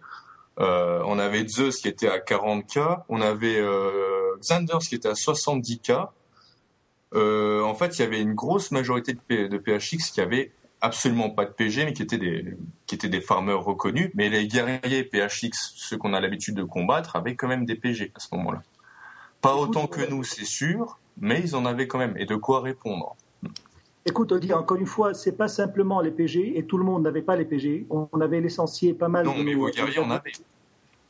[0.60, 5.14] Euh, on avait Zeus qui était à 40k, on avait euh, Xanders qui était à
[5.14, 6.08] 70k.
[7.14, 11.44] Euh, en fait, il y avait une grosse majorité de, PHX qui avaient absolument pas
[11.44, 14.10] de PG, mais qui étaient des qui étaient des farmers reconnus.
[14.14, 18.12] Mais les guerriers PHX, ceux qu'on a l'habitude de combattre, avaient quand même des PG
[18.14, 18.62] à ce moment-là.
[19.40, 22.60] Pas autant que nous, c'est sûr, mais ils en avaient quand même et de quoi
[22.60, 23.16] répondre?
[24.06, 27.22] Écoute, Odi, encore une fois, c'est pas simplement les PG, et tout le monde n'avait
[27.22, 27.86] pas les PG.
[27.90, 29.26] On avait licencié pas mal.
[29.26, 30.32] Non, mais vos guerriers en avaient.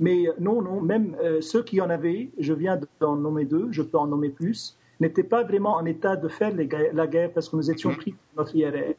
[0.00, 3.68] Mais euh, non, non, même euh, ceux qui en avaient, je viens d'en nommer deux,
[3.70, 7.48] je peux en nommer plus, n'étaient pas vraiment en état de faire la guerre parce
[7.48, 7.96] que nous étions mmh.
[7.96, 8.94] pris notre IRL.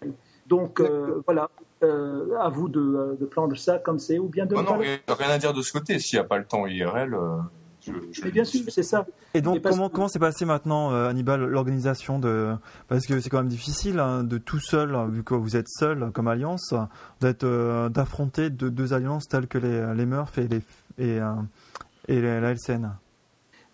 [0.48, 1.50] Donc euh, voilà,
[1.82, 4.56] à vous de, prendre ça comme c'est ou bien de.
[4.56, 6.00] Non, non, rien à dire de ce côté.
[6.00, 7.18] S'il n'y a pas le temps IRL.
[8.24, 9.06] Mais bien sûr, c'est ça.
[9.34, 12.56] Et donc, comment, comment s'est passé maintenant, euh, Hannibal, l'organisation de.
[12.88, 15.70] Parce que c'est quand même difficile hein, de tout seul, hein, vu que vous êtes
[15.70, 16.74] seul comme alliance,
[17.22, 20.62] d'être, euh, d'affronter deux, alliances telles que les, les Murph et, les,
[20.98, 21.34] et, euh,
[22.08, 22.92] et la LCN.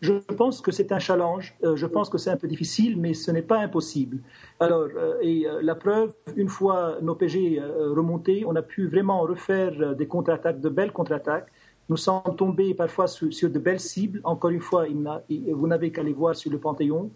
[0.01, 1.57] Je pense que c'est un challenge.
[1.63, 4.19] je pense que c'est un peu difficile, mais ce n'est pas impossible.
[4.59, 4.87] Alors,
[5.21, 7.59] et la preuve, une fois nos PG
[7.99, 11.47] remontés, on a pu vraiment refaire des contre-attaques, de belles contre-attaques.
[11.89, 14.21] Nous sommes tombés parfois sur, de belles cibles.
[14.23, 14.85] Encore une fois,
[15.29, 17.09] vous n'avez qu'à les voir sur le Panthéon.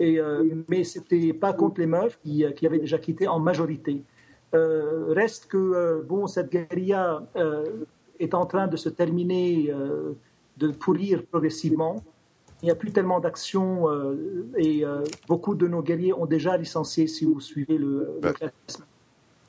[0.00, 4.02] Euh, mais ce n'était pas contre les meufs qui, avaient déjà quitté en majorité.
[4.54, 7.22] Euh, reste que euh, bon, cette guérilla
[8.20, 9.72] est en train de se terminer,
[10.56, 12.02] de pourrir progressivement.
[12.62, 13.86] Il n'y a plus tellement d'actions
[14.56, 14.84] et
[15.28, 18.32] beaucoup de nos guerriers ont déjà licencié si vous suivez le, le bah,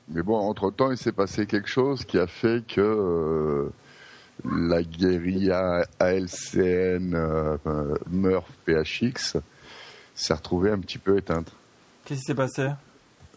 [0.08, 3.68] Mais bon, entre-temps, il s'est passé quelque chose qui a fait que
[4.44, 7.56] la guérilla ALCN euh,
[8.10, 9.36] Murph PHX
[10.14, 11.52] s'est retrouvée un petit peu éteinte.
[12.04, 12.68] Qu'est-ce qui s'est passé?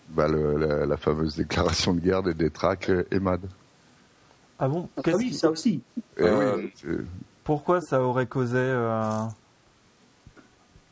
[0.09, 3.41] Bah, la, fameuse déclaration de guerre des Détraques et MAD.
[4.59, 4.89] Ah bon?
[4.97, 5.81] Ah Oui, ça aussi.
[6.17, 6.67] Eh euh,
[7.43, 8.59] pourquoi ça aurait causé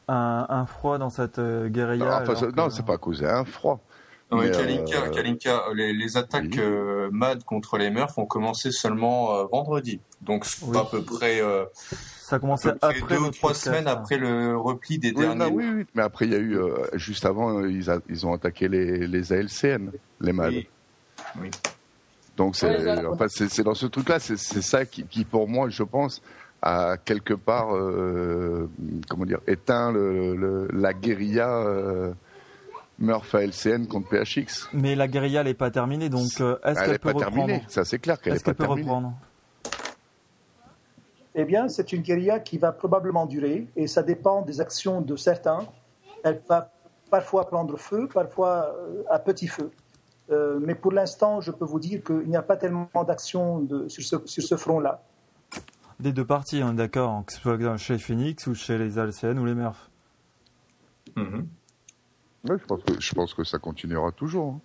[0.09, 3.79] euh, un, froid dans cette guérilla Non, non c'est pas causé un froid.
[4.31, 9.99] Non, Kalinka, euh, les, attaques euh, MAD contre les Murphs ont commencé seulement euh, vendredi.
[10.21, 11.41] Donc à peu près.
[12.21, 15.45] ça a commencé après deux ou trois semaines après le repli des derniers.
[15.47, 16.57] oui, oui, mais après il y a eu
[16.93, 20.53] juste avant ils, ils, ont attaqué les, les ALCN, les MAD.
[21.39, 21.51] Oui.
[22.37, 25.83] Donc c'est en fait, c'est dans ce truc-là, c'est ça qui, qui, pour moi, je
[25.83, 26.21] pense,
[26.61, 27.69] a quelque part
[29.09, 32.13] comment dire éteint le, le, la guérilla
[33.01, 34.69] Murph LCN contre PHX.
[34.73, 37.63] Mais la guérilla n'est pas terminée, donc euh, est-ce qu'elle peut reprendre terminée.
[37.67, 38.81] Ça c'est clair qu'elle n'est pas terminée.
[38.83, 39.13] reprendre
[41.33, 45.15] Eh bien, c'est une guérilla qui va probablement durer et ça dépend des actions de
[45.15, 45.65] certains.
[46.23, 46.71] Elle va
[47.09, 49.71] parfois prendre feu, parfois euh, à petit feu.
[50.29, 54.03] Euh, mais pour l'instant, je peux vous dire qu'il n'y a pas tellement d'actions sur
[54.03, 55.01] ce, sur ce front-là.
[56.01, 59.45] Des deux parties, hein, d'accord, que ce soit chez Phoenix ou chez les LCN ou
[59.45, 59.89] les Murph.
[61.15, 61.43] Mm
[62.43, 64.53] je, pense que, je pense que ça continuera toujours.
[64.53, 64.61] Hein.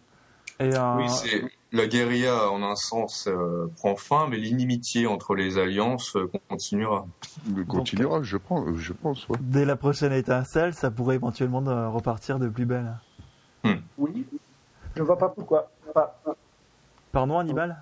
[0.59, 5.35] Et euh, Oui, c'est la guérilla en un sens euh, prend fin, mais l'inimitié entre
[5.35, 7.07] les alliances euh, continuera.
[7.69, 9.27] continuera, je pense, je pense.
[9.41, 12.97] Dès la prochaine étincelle, ça pourrait éventuellement repartir de plus belle.
[13.63, 13.75] Hmm.
[13.99, 14.27] Oui,
[14.95, 15.71] je ne vois pas pourquoi.
[17.13, 17.77] Pardon, Hannibal?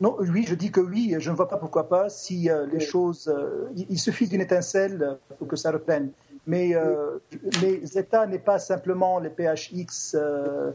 [0.00, 3.32] Non, oui, je dis que oui, je ne vois pas pourquoi pas si les choses.
[3.74, 6.10] il suffit d'une étincelle pour que ça reprenne.
[6.48, 7.18] Mais, euh,
[7.60, 10.70] mais Zeta n'est pas simplement les PHX, euh,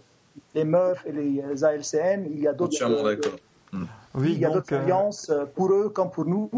[0.54, 2.28] les MEUF et les ALCN.
[2.30, 2.78] Il y a d'autres.
[3.72, 3.86] Hmm.
[4.14, 6.52] Oui, il y a d'autres euh, alliances pour eux comme pour nous.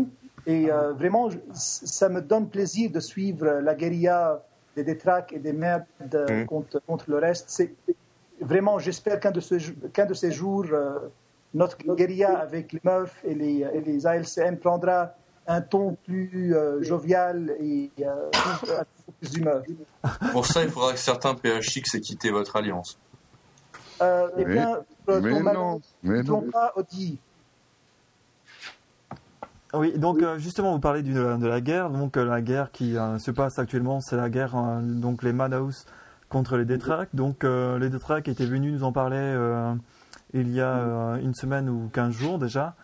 [0.45, 0.67] Et
[0.99, 4.43] vraiment, ça me donne plaisir de suivre la guérilla
[4.75, 6.45] des détraques et des merdes hmm.
[6.45, 7.45] contre, contre, le reste.
[7.47, 7.73] C'est
[8.41, 9.56] vraiment, j'espère qu'un de, ce,
[9.93, 10.65] qu'un de ces jours,
[11.56, 15.15] notre guérilla avec les meufs et les, et les ALCN prendra
[15.48, 17.91] un ton plus jovial et
[19.20, 19.63] plus d'humeur.
[20.32, 23.00] Pour ça, il faudra que certains PHX aient quitté votre alliance.
[24.02, 26.41] Euh, eh bien, mais, mais non, mais non.
[26.52, 27.18] pas Audi.
[29.74, 31.89] Oui, donc euh, justement, vous parlez de, de la guerre.
[31.89, 34.56] Donc euh, la guerre qui se passe actuellement, c'est la guerre.
[34.82, 35.86] donc les Madhouse
[36.30, 37.13] contre les Détraques.
[37.13, 39.74] Donc euh, les Détraques étaient venus nous en parler euh,
[40.41, 42.76] il y a euh, une semaine ou 15 jours déjà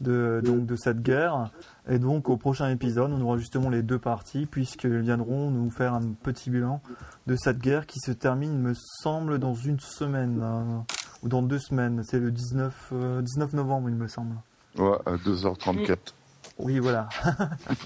[0.00, 1.50] de, donc, de cette guerre.
[1.88, 5.94] Et donc au prochain épisode, on aura justement les deux parties puisqu'ils viendront nous faire
[5.94, 6.80] un petit bilan
[7.26, 10.84] de cette guerre qui se termine, me semble, dans une semaine hein,
[11.22, 12.02] ou dans deux semaines.
[12.04, 14.36] C'est le 19, euh, 19 novembre, il me semble.
[14.78, 16.14] Ouais, à 2h34.
[16.58, 17.08] Oui, voilà.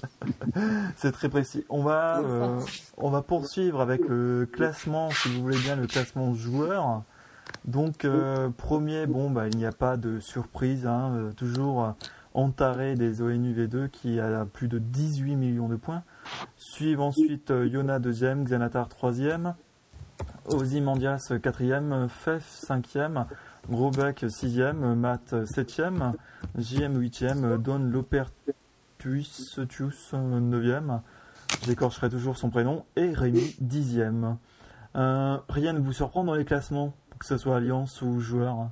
[0.97, 1.65] c'est très précis.
[1.69, 2.59] On va, euh,
[2.97, 7.03] on va poursuivre avec le classement, si vous voulez bien, le classement joueur.
[7.63, 10.85] Donc, euh, premier, bon, bah, il n'y a pas de surprise.
[10.85, 11.95] Hein, euh, toujours
[12.33, 16.03] Antaré des ONUV2 qui a plus de 18 millions de points.
[16.57, 19.55] Suivent ensuite euh, Yona deuxième, Xanatar troisième,
[20.47, 23.25] Ozymandias quatrième, Fef cinquième,
[23.69, 26.13] Grobek sixième, Matt septième,
[26.57, 31.01] JM huitième, Don Lopertuis Tius neuvième.
[31.63, 34.35] J'écorcherai toujours son prénom et Rémi dixième.
[34.93, 36.93] Rien ne vous surprend dans les classements,
[37.25, 38.69] que ce soit Alliance ou joueur.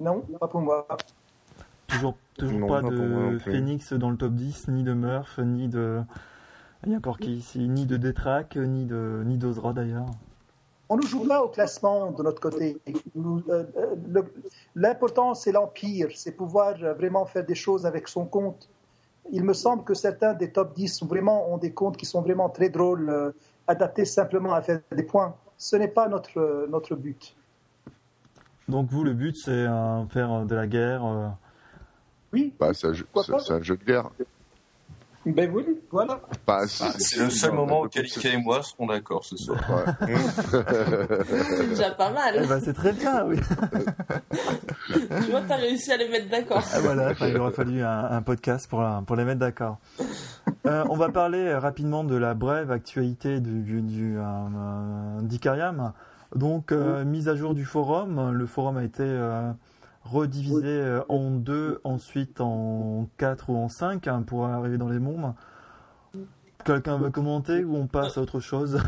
[0.00, 0.86] Non, pas pour moi.
[1.86, 3.38] Toujours, toujours Non, pas de.
[3.38, 6.00] Phoenix dans le top 10, ni de Murph, ni de.
[6.86, 10.06] Il y a encore qui ici Ni de Détrac, ni de ni d'Ozra d'ailleurs.
[10.88, 12.78] On ne joue pas au classement de notre côté.
[13.14, 14.32] Nous, euh, euh, le-
[14.74, 18.70] L'important, c'est l'empire, c'est pouvoir euh, vraiment faire des choses avec son compte.
[19.30, 22.22] Il me semble que certains des top 10 sont vraiment, ont des comptes qui sont
[22.22, 23.32] vraiment très drôles, euh,
[23.66, 25.34] adaptés simplement à faire des points.
[25.58, 27.34] Ce n'est pas notre, euh, notre but.
[28.68, 31.04] Donc vous, le but, c'est euh, faire de la guerre.
[31.04, 31.28] euh,
[32.32, 34.10] Oui, Bah, c'est un, jeu- Pourquoi c'est- pas c'est un jeu de guerre.
[35.26, 36.20] ben oui, voilà.
[36.46, 36.66] Bah, Ah,
[36.98, 39.58] c'est le seul moment auquel Ika et moi serons d'accord ce soir.
[39.68, 40.14] Ouais.
[41.58, 42.46] C'est déjà pas Eh mal.
[42.46, 43.36] ben, c'est très bien, oui.
[45.24, 46.62] Tu vois, t'as réussi à les mettre d'accord.
[46.72, 49.78] Ah, voilà, il aurait fallu un, un podcast pour, pour les mettre d'accord.
[50.66, 55.92] Euh, on va parler euh, rapidement de la brève actualité du, du, du, euh, d'Icariam.
[56.34, 58.32] Donc, euh, mise à jour du forum.
[58.32, 59.04] Le forum a été
[60.04, 65.32] redivisé en deux, ensuite en quatre ou en cinq hein, pour arriver dans les mondes.
[66.64, 68.78] Quelqu'un veut commenter ou on passe à autre chose?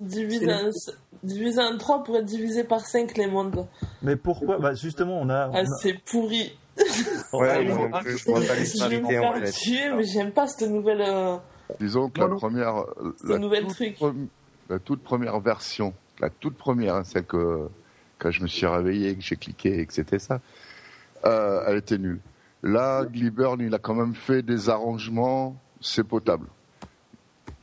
[0.00, 0.70] Diviser en,
[1.22, 3.66] diviser en 3 pour être divisé par 5 les mondes.
[4.02, 4.58] Mais pourquoi?
[4.58, 5.48] Bah Justement, on a.
[5.48, 6.58] on Ah, a- c'est pourri.
[7.32, 9.52] Ouais, moi non plus, je vois pas Je vais me l'utilité en fait.
[9.52, 11.36] tuer, mais j'aime pas cette nouvelle, euh,
[11.78, 12.38] Disons que Non, la non.
[12.38, 12.84] première,
[13.22, 13.96] ce la toute, truc.
[14.00, 14.26] pre-
[14.68, 17.68] la toute première version, la toute première, hein, celle que
[18.18, 20.40] quand je me suis réveillé, que j'ai cliqué et que c'était ça,
[21.24, 22.20] euh, elle était nulle.
[22.62, 26.46] Là, Gliburn, il a quand même fait des arrangements, c'est potable.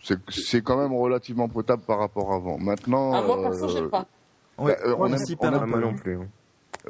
[0.01, 2.57] C'est- quand même relativement potable par rapport à avant.
[2.57, 4.05] Maintenant, Ah, moi, perso, euh, j'aime pas.
[4.57, 6.17] Ouais, bah, euh, on on aime- s'y on perd aime un Ah, non plus.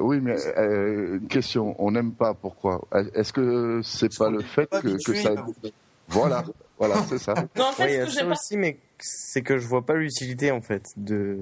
[0.00, 2.80] Oui, mais euh, une question, on n'aime pas pourquoi
[3.14, 5.34] Est-ce que c'est pas le fait pas que, ça...
[5.34, 5.46] là.
[6.08, 6.44] Voilà,
[6.78, 7.34] voilà, c'est ça.
[7.56, 8.30] Non, en fait, Ouais, il y ce a que ça pas.
[8.32, 11.38] aussi, mais c'est que je vois pas l'utilité en fait de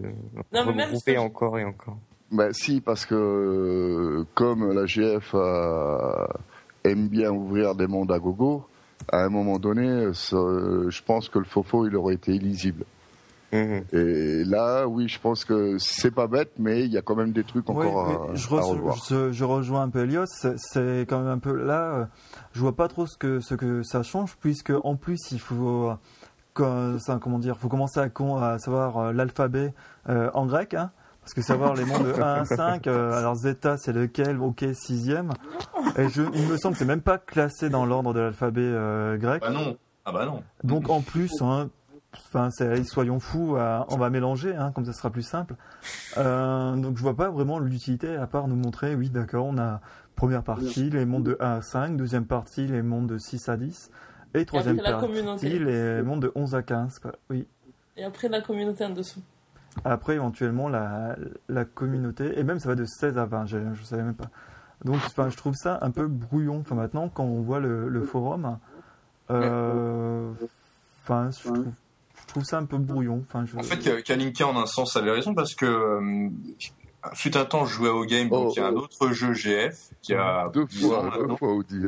[0.52, 1.96] Non, même regrouper encore et encore.
[2.32, 6.28] Ben si, parce que euh, comme la GF a-
[6.84, 8.66] aime bien ouvrir des mondes à gogo,
[9.12, 10.12] à un moment donné, euh,
[10.90, 12.84] je pense que le faux il aurait été illisible.
[13.56, 13.84] Mhm.
[13.92, 17.32] Et là, oui, je pense que c'est pas bête, mais il y a quand même
[17.32, 18.96] des trucs encore à, je, à revoir.
[19.08, 20.24] je- je rejoins un peu Elios.
[20.26, 21.82] C'est- quand même un peu là.
[21.94, 22.04] euh,
[22.52, 25.90] Je vois pas trop ce que ce que ça change, puisque en plus il faut
[26.60, 29.74] euh, comment dire, faut commencer à, con- à savoir euh, l'alphabet
[30.08, 30.90] euh, en grec, hein,
[31.20, 32.86] parce que savoir les mondes de 1 à 5.
[32.86, 35.32] euh, alors zeta c'est lequel, ok sixième.
[35.98, 39.16] Et je, il me semble que c'est même pas classé dans l'ordre de l'alphabet euh,
[39.18, 39.42] grec.
[39.42, 39.76] Bah non.
[40.04, 40.42] Ah bah non.
[40.64, 41.68] Donc en plus, hein,
[42.26, 42.50] enfin,
[42.84, 45.54] soyons fous, on va mélanger, hein, comme ça sera plus simple.
[46.16, 49.80] Euh, donc je vois pas vraiment l'utilité à part nous montrer, oui d'accord, on a
[50.14, 53.56] première partie les mondes de 1 à 5, deuxième partie les mondes de 6 à
[53.56, 53.90] 10,
[54.34, 56.98] et troisième partie les mondes de 11 à 15.
[56.98, 57.12] Quoi.
[57.30, 57.46] Oui.
[57.96, 59.20] Et après, la communauté en dessous.
[59.84, 61.16] Après éventuellement la,
[61.48, 64.30] la communauté, et même ça va de 16 à 20, je, je savais même pas.
[64.84, 66.60] Donc enfin, je trouve ça un peu brouillon.
[66.60, 68.58] Enfin maintenant quand on voit le, le forum,
[69.30, 70.32] euh,
[71.02, 71.66] enfin je trouve,
[72.36, 73.24] trouve ça un peu brouillon.
[73.26, 73.56] Enfin, je...
[73.56, 76.28] En fait, euh, Kalinka, en un sens, avait raison parce que euh,
[77.14, 78.80] fut un temps, je jouais au game, donc Oh, il y a un oh.
[78.80, 81.28] autre jeu GF qui a Deux 10 ans fois, maintenant.
[81.28, 81.80] deux fois, Audi.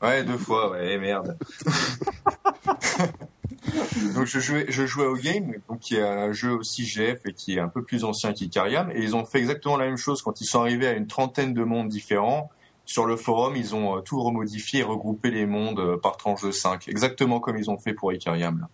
[0.00, 1.36] Ouais, deux fois, ouais, merde.
[4.14, 7.34] donc je jouais, je jouais au game, donc qui est un jeu aussi GF et
[7.34, 10.22] qui est un peu plus ancien qu'Icariam, et ils ont fait exactement la même chose
[10.22, 12.50] quand ils sont arrivés à une trentaine de mondes différents.
[12.86, 16.50] Sur le forum, ils ont euh, tout remodifié et regroupé les mondes par tranche de
[16.50, 18.60] 5, exactement comme ils ont fait pour Icariam.
[18.60, 18.68] Là.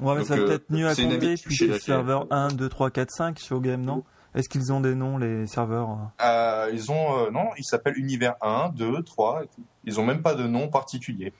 [0.00, 2.32] Ouais, mais Donc, ça va euh, peut-être mieux à compter puisque serveur TF.
[2.32, 4.02] 1, 2, 3, 4, 5 sur Game, non?
[4.34, 6.24] Est-ce qu'ils ont des noms, les serveurs euh?
[6.24, 9.62] Euh, ils ont, euh, non, ils s'appellent Univers 1, 2, 3, et tout.
[9.84, 11.32] Ils ont même pas de nom particulier.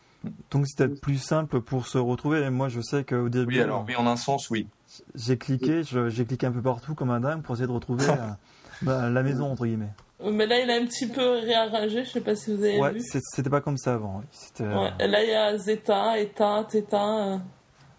[0.52, 2.42] Donc c'est peut-être plus simple pour se retrouver.
[2.42, 4.68] Et moi, je sais qu'au début, Oui, alors oui, en un sens, oui.
[5.16, 8.06] j'ai cliqué, j'ai cliqué un peu partout comme un dingue pour essayer de retrouver
[8.82, 9.92] bah, la maison entre guillemets.
[10.24, 12.92] Mais là, il a un petit peu réarrangé, je sais pas si vous avez Ouais,
[12.92, 13.00] vu.
[13.02, 14.22] c'était pas comme ça avant.
[14.60, 17.40] Ouais, Là, il y a Zeta, Eta, Theta.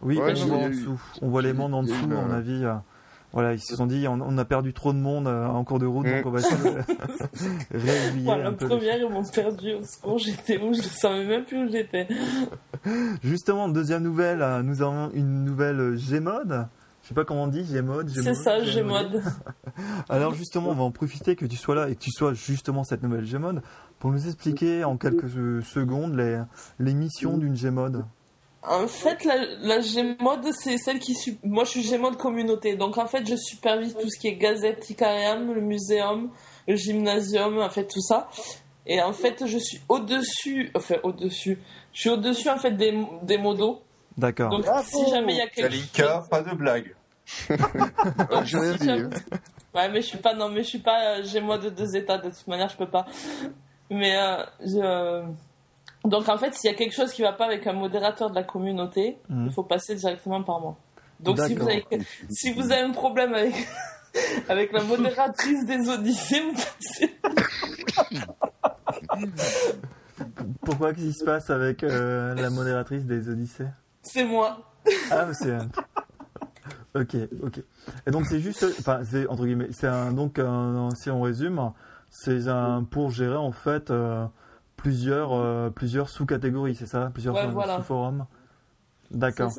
[0.05, 0.07] Euh.
[0.07, 1.01] Oui, Ouais, on non, voit en dessous.
[1.21, 2.63] On les mondes en dessous, à mon le- avis.
[2.65, 2.73] euh,
[3.33, 5.79] voilà, ils se sont dit, on, on a perdu trop de monde euh, en cours
[5.79, 6.27] de route, donc Mm.
[6.27, 8.67] on va essayer de Voilà, un peu.
[8.67, 10.17] première, ils m'ont perdu au secours.
[10.19, 10.73] J'étais où?
[10.73, 12.07] Je ne savais même plus où j'étais.
[13.23, 16.67] Justement, deuxième nouvelle, euh, nous avons une nouvelle euh, Gmod.
[17.03, 18.09] Je sais pas comment on dit, Gmod.
[18.09, 19.21] C'est ça, Gmod.
[20.09, 22.83] Alors justement, on va en profiter que tu sois là et que tu sois justement
[22.83, 23.61] cette nouvelle Gmod
[23.99, 26.41] pour nous expliquer en quelques euh, secondes les,
[26.79, 28.05] les missions d'une Gmod.
[28.67, 31.15] En fait, la, la Gmod, c'est celle qui...
[31.43, 32.75] Moi, je suis Gmod communauté.
[32.75, 36.29] Donc, en fait, je supervise tout ce qui est Gazette Icarium, le muséum,
[36.67, 38.27] le gymnasium, en fait, tout ça.
[38.87, 40.71] Et en fait, je suis au-dessus...
[40.75, 41.59] Enfin, au-dessus.
[41.93, 43.81] Je suis au-dessus, en fait, des, des modos.
[44.17, 44.49] D'accord.
[44.49, 46.29] Donc, Bravo si jamais il y a quelque Kalinka, chose...
[46.29, 46.95] pas de blague.
[48.29, 49.15] Donc, J'ai rien si jamais- dit.
[49.73, 51.95] Ouais, mais je suis pas, non, mais je suis pas, euh, j'ai moi de deux
[51.97, 53.05] états, de toute manière, je peux pas.
[53.89, 55.23] Mais, euh, je...
[56.09, 58.35] donc en fait, s'il y a quelque chose qui va pas avec un modérateur de
[58.35, 59.45] la communauté, Mhm.
[59.47, 60.77] il faut passer directement par moi.
[61.19, 61.85] Donc si vous, avez,
[62.29, 63.55] si vous avez un problème avec,
[64.49, 67.15] avec la modératrice des Odyssées, vous passez.
[70.61, 73.67] Pourquoi qu'est-ce qui se passe avec euh, la modératrice des Odyssées?
[74.01, 74.57] C'est moi.
[75.11, 75.57] Ah, c'est.
[76.97, 77.13] Ok,
[77.43, 77.59] ok.
[78.07, 81.73] Et donc c'est juste, enfin c'est entre guillemets, c'est un donc un- si on résume,
[82.09, 84.25] c'est un pour gérer en fait euh,
[84.85, 87.77] plusieurs euh, plusieurs sous-catégories, c'est ça, plusieurs Ouais, sous- voilà.
[87.77, 88.25] sous-forums.
[89.09, 89.51] D'accord.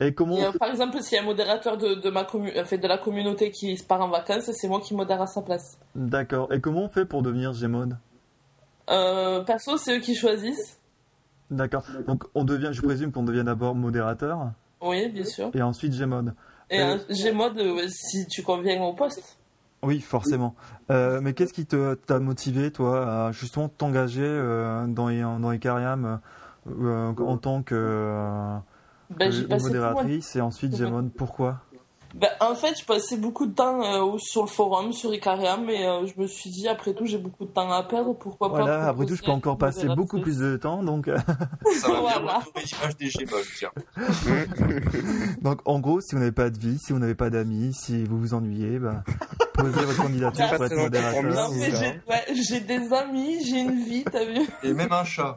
[0.00, 2.50] Et comment Et, euh, par exemple, s'il y a un modérateur de, de, ma commu...
[2.64, 5.78] fait, de la communauté qui part en vacances, c'est moi qui modère à sa place.
[5.94, 6.52] D'accord.
[6.52, 7.96] Et comment on fait pour devenir Gmod?
[8.90, 10.80] Euh, perso, c'est eux qui choisissent.
[11.50, 11.84] D'accord.
[12.08, 14.50] Donc on devient, je présume qu'on devient d'abord modérateur
[14.80, 15.50] Oui, bien sûr.
[15.54, 16.34] et ensuite Gmod.
[16.70, 19.38] Et Euh, euh, Gmod, euh, si tu conviens au poste.
[19.82, 20.54] Oui, forcément.
[20.90, 26.18] Euh, mais qu'est-ce qui te- t'a motivé, toi, à justement t'engager euh, dans, dans Icarium
[26.68, 28.56] euh, en tant que euh,
[29.10, 30.86] Ben, que modératrice et ensuite Ouais.
[30.86, 31.60] Gmod Pourquoi?
[32.16, 35.86] Ben, en fait, je passais beaucoup de temps euh, sur le forum, sur Icarium, et
[35.86, 38.62] euh, je me suis dit, après tout, j'ai beaucoup de temps à perdre, pourquoi pas.
[38.62, 40.82] Voilà, après tout, je peux encore passer beaucoup plus de temps.
[40.82, 41.18] Donc, euh,
[41.78, 42.42] Ça va Voilà.
[42.98, 43.70] des tiens.
[45.42, 48.04] donc, en gros, si vous n'avez pas de vie, si vous n'avez pas d'amis, si
[48.04, 49.04] vous vous ennuyez, bah,
[49.52, 51.50] posez votre candidature pour être modérateur.
[51.52, 51.84] mais ça.
[52.32, 55.36] j'ai ouais, des amis, j'ai une vie, t'as vu Et même un chat.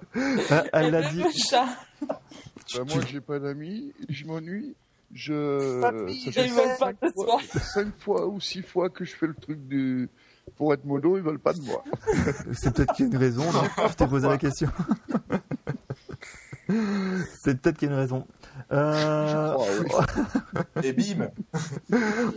[0.49, 1.23] Ah, Elle l'a dit.
[1.23, 1.65] le chat.
[2.07, 4.77] Bah, moi, j'ai pas d'amis, je m'ennuie.
[5.13, 5.80] Je.
[5.82, 7.39] Ça Ils fait veulent cinq pas de fois- toi.
[7.62, 10.10] cinq fois ou six fois que je fais le truc du.
[10.56, 11.84] Pour être modo, ils veulent pas de moi.
[12.54, 13.43] C'est peut-être qu'il y a une raison.
[13.52, 14.69] non je t'ai posé la question.
[17.41, 18.28] C'est peut-être qu'il y a une raison.
[18.72, 20.84] Euh, Oh, oui.
[20.84, 21.30] Et bim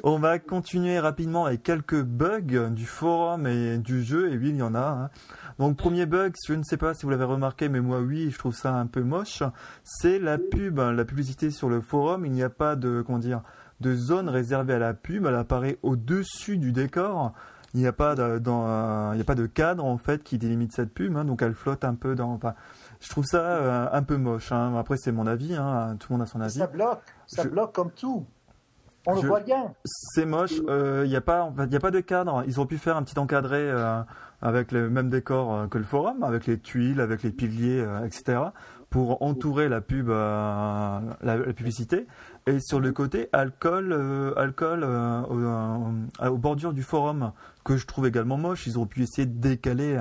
[0.04, 4.56] On va continuer rapidement avec quelques bugs du forum et du jeu, et oui, il
[4.56, 4.80] y en a.
[4.80, 5.10] hein.
[5.58, 8.38] Donc, premier bug, je ne sais pas si vous l'avez remarqué, mais moi, oui, je
[8.38, 9.42] trouve ça un peu moche,
[9.84, 12.24] c'est la pub, la publicité sur le forum.
[12.26, 13.42] Il n'y a pas de, comment dire,
[13.80, 17.32] de zone réservée à la pub, elle apparaît au-dessus du décor.
[17.74, 20.22] Il n'y a pas de, dans, euh, il n'y a pas de cadre, en fait,
[20.22, 22.54] qui délimite cette pub, hein, donc elle flotte un peu dans, enfin,
[23.00, 24.52] je trouve ça euh, un peu moche.
[24.52, 24.76] hein.
[24.76, 26.58] Après, c'est mon avis, hein, tout le monde a son avis.
[26.58, 28.26] Ça bloque, ça Je- bloque comme tout.
[29.06, 29.72] On Je- le voit bien.
[29.84, 30.52] C'est moche.
[30.52, 32.44] Il n'y a pas, y a pas de cadre.
[32.46, 34.00] Ils auraient pu faire un petit encadré euh,
[34.42, 38.04] avec le même décor euh, que le forum, avec les tuiles, avec les piliers, euh,
[38.04, 38.40] etc.,
[38.90, 42.06] pour entourer la pub, euh, la, publicité.
[42.46, 47.32] Et sur le côté, alcool, euh, alcool euh, au- euh, aux bordures du forum,
[47.64, 48.66] que je trouve également moche.
[48.66, 49.96] Ils auraient pu essayer de décaler,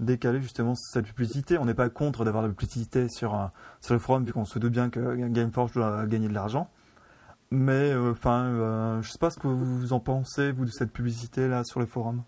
[0.00, 1.58] décaler justement cette publicité.
[1.58, 3.46] On n'est pas contre d'avoir la publicité sur euh,
[3.82, 6.70] sur le forum, vu qu'on se doute bien que Gameforge doit gagner de l'argent.
[7.50, 10.92] Mais euh, enfin, euh, je sais pas ce que vous en pensez vous de cette
[10.92, 12.22] publicité là sur le forum.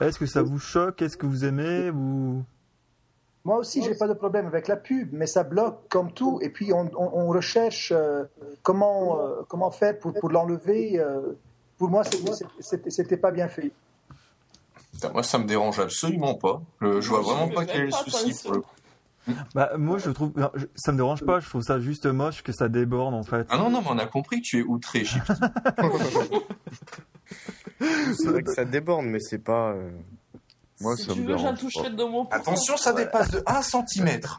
[0.00, 1.02] Est-ce que ça vous choque?
[1.02, 1.90] Est-ce que vous aimez?
[1.90, 2.42] Ou
[3.44, 6.38] Moi aussi, j'ai pas de problème avec la pub, mais ça bloque comme tout.
[6.42, 8.24] Et puis, on, on- on recherche euh,
[8.62, 10.98] comment, euh, comment faire pour, pour l'enlever.
[10.98, 11.36] euh.
[11.76, 13.72] pour moi, c'était- c'était c'était pas bien fait.
[15.00, 16.60] Putain, moi, ça me dérange absolument pas.
[16.82, 18.70] Euh, je vois vraiment pas quel est le souci pour le coup.
[19.54, 21.40] Bah moi je trouve, non, je- ça me dérange pas.
[21.40, 23.46] Je trouve ça juste moche que ça déborde en fait.
[23.50, 25.04] Ah non, non, mais on a compris que tu es outré.
[28.14, 29.70] C'est vrai que ça déborde, mais c'est pas.
[29.72, 29.90] euh,
[30.80, 31.96] Moi, si ça tu me veux, j'en dérange toucherai pas.
[31.96, 34.20] de mon Attention, ça dépasse de 1 cm.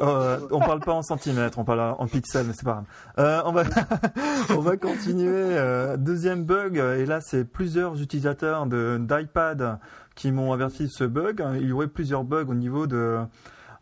[0.00, 2.84] Euh, on parle pas en centimètres, on parle en pixels, mais c'est pas grave.
[3.18, 3.62] Euh, on va
[4.50, 5.28] on va continuer.
[5.30, 9.78] euh, deuxième bug, et là c'est plusieurs utilisateurs de d'iPad
[10.16, 11.44] qui m'ont averti de ce bug.
[11.60, 13.18] Il y aurait plusieurs bugs au niveau de,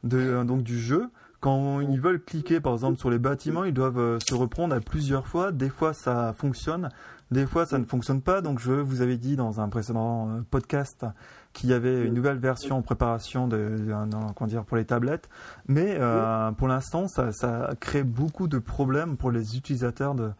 [0.04, 1.08] de donc du jeu.
[1.40, 5.26] Quand ils veulent cliquer par exemple sur les bâtiments, ils doivent se reprendre à plusieurs
[5.26, 5.52] fois.
[5.52, 6.90] Des fois ça fonctionne,
[7.30, 8.42] des fois ça ne fonctionne pas.
[8.42, 11.06] Donc je vous avais dit dans un précédent euh, podcast
[11.52, 14.84] qu'il y avait une nouvelle version en préparation de, de- non, comment dire, pour les
[14.84, 15.28] tablettes.
[15.66, 20.30] Mais euh, pour l'instant, ça, ça crée beaucoup de problèmes pour les utilisateurs de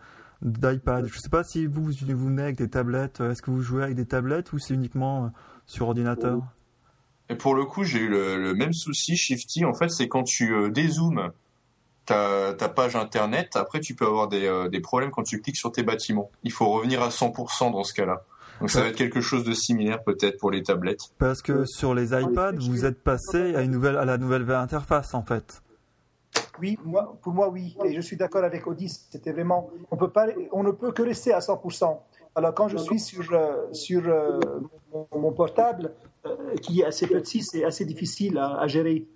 [0.42, 1.06] d'iPad.
[1.06, 3.20] Je ne sais pas si vous, vous venez avec des tablettes.
[3.20, 5.28] Est-ce que vous jouez avec des tablettes ou c'est uniquement euh,
[5.66, 6.40] sur ordinateur?
[7.28, 9.64] Et pour le coup, j'ai eu le, le même souci, Shifty.
[9.64, 11.30] En fait, c'est quand tu euh, dézoomes
[12.06, 15.56] ta, ta page internet, après tu peux avoir des, euh, des problèmes quand tu cliques
[15.58, 16.30] sur tes bâtiments.
[16.42, 18.22] Il faut revenir à 100% dans ce cas-là.
[18.60, 21.00] Donc ça va être quelque chose de similaire peut-être pour les tablettes.
[21.18, 25.14] Parce que sur les iPads, vous êtes passé à, une nouvelle, à la nouvelle interface
[25.14, 25.62] en fait.
[26.60, 27.76] Oui, moi, pour moi, oui.
[27.84, 29.06] Et je suis d'accord avec Odis.
[29.10, 29.70] C'était vraiment.
[29.90, 31.98] On, peut pas, on ne peut que rester à 100%.
[32.34, 34.38] Alors, quand je suis sur, euh, sur euh,
[34.92, 35.92] mon, mon portable,
[36.26, 39.06] euh, qui est assez petit, c'est assez difficile à, à gérer.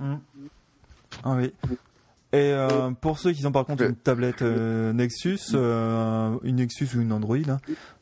[0.00, 1.52] Ah oui.
[2.34, 6.88] Et euh, pour ceux qui ont par contre une tablette euh, Nexus, euh, une Nexus
[6.96, 7.58] ou une Android, hein,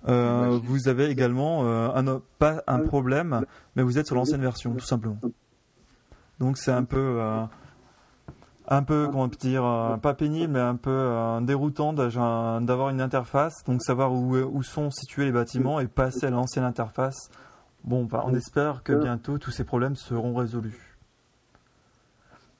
[0.08, 3.44] euh, vous avez également euh, un, pas un problème,
[3.76, 5.18] mais vous êtes sur l'ancienne version, tout simplement.
[6.40, 7.42] Donc c'est un peu, euh,
[8.68, 13.62] un peu comment dire, euh, pas pénible, mais un peu euh, déroutant d'avoir une interface,
[13.66, 17.28] donc savoir où, où sont situés les bâtiments et passer à l'ancienne interface.
[17.84, 20.96] Bon, bah, on espère que bientôt tous ces problèmes seront résolus.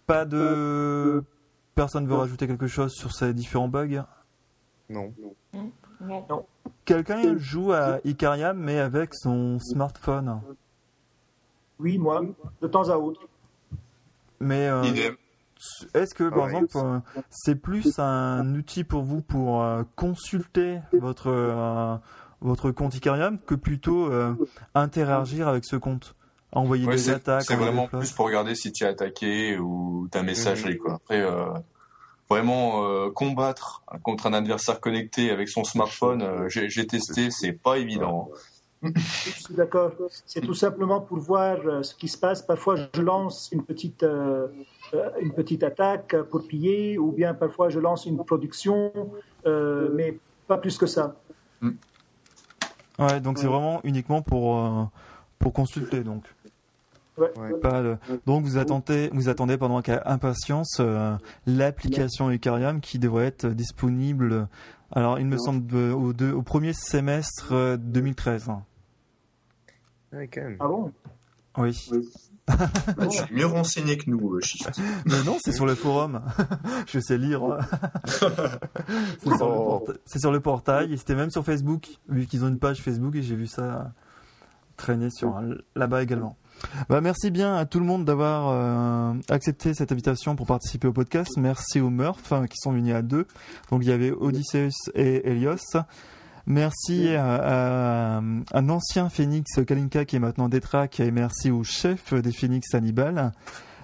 [0.07, 1.25] Pas de
[1.75, 4.05] Personne veut rajouter quelque chose sur ces différents bugs
[4.91, 5.13] Non.
[6.01, 6.47] Non.
[6.85, 10.41] Quelqu'un joue à Icariam mais avec son smartphone.
[11.79, 12.23] Oui, moi,
[12.61, 13.21] de temps à autre.
[14.41, 14.83] Mais euh,
[15.95, 16.55] est-ce que par Ouais.
[16.57, 16.99] exemple euh,
[17.31, 21.97] c'est plus un outil pour vous pour euh, consulter votre euh,
[22.41, 24.35] votre compte Icariam que plutôt euh,
[24.75, 26.17] interagir avec ce compte,
[26.53, 30.09] envoyer Ouais, des c'est attaques, c'est vraiment plus pour regarder si tu es attaqué ou
[30.11, 30.79] ta messagerie.
[30.79, 30.95] Quoi.
[30.95, 31.47] Après, euh,
[32.29, 37.79] vraiment euh, combattre contre un adversaire connecté avec son smartphone, euh, j'ai testé, c'est pas
[37.79, 38.31] évident.
[38.83, 38.91] Je
[39.31, 39.93] suis d'accord.
[40.27, 42.43] C'est tout simplement pour voir ce qui se passe.
[42.43, 44.05] Parfois, je lance une petite,
[45.21, 48.93] une petite attaque pour piller, ou bien parfois je lance une production,
[49.47, 51.17] euh, mais pas plus que ça.
[52.99, 54.85] Ouais, donc c'est vraiment uniquement pour euh,
[55.39, 56.25] pour consulter donc.
[57.37, 57.53] Ouais.
[57.53, 57.61] Ouais.
[57.61, 61.17] Pas le- Donc vous attendez, vous attendez pendant avec impatience euh,
[61.47, 64.49] l'application Eucarium qui devrait être disponible.
[64.93, 68.51] Alors il me semble de- au, deux- au premier semestre euh, 2013.
[70.13, 70.57] Ouais, quand même.
[70.61, 70.93] Ah bon?
[71.59, 71.73] Oui.
[71.89, 74.83] Tu es mieux renseigné que nous, euh, Shifty.
[75.07, 76.21] Mais non, c'est sur le forum.
[76.87, 77.43] Je sais lire.
[78.07, 79.79] c'est, sur le Oh.
[79.87, 82.81] porta- c'est sur le portail et c'était même sur Facebook, vu qu'ils ont une page
[82.83, 83.93] Facebook et j'ai vu ça
[84.77, 85.41] traîner sur
[85.77, 86.37] là-bas également.
[86.89, 90.93] Bah, merci bien à tout le monde d'avoir euh, accepté cette invitation pour participer au
[90.93, 91.37] podcast.
[91.37, 93.27] Merci aux Murph hein, qui sont venus à deux.
[93.71, 95.77] Donc il y avait Odysseus et Elios.
[96.47, 98.21] Merci à, à
[98.53, 103.33] un ancien Phoenix Kalinka qui est maintenant Détrac et merci au chef des Phoenix Hannibal.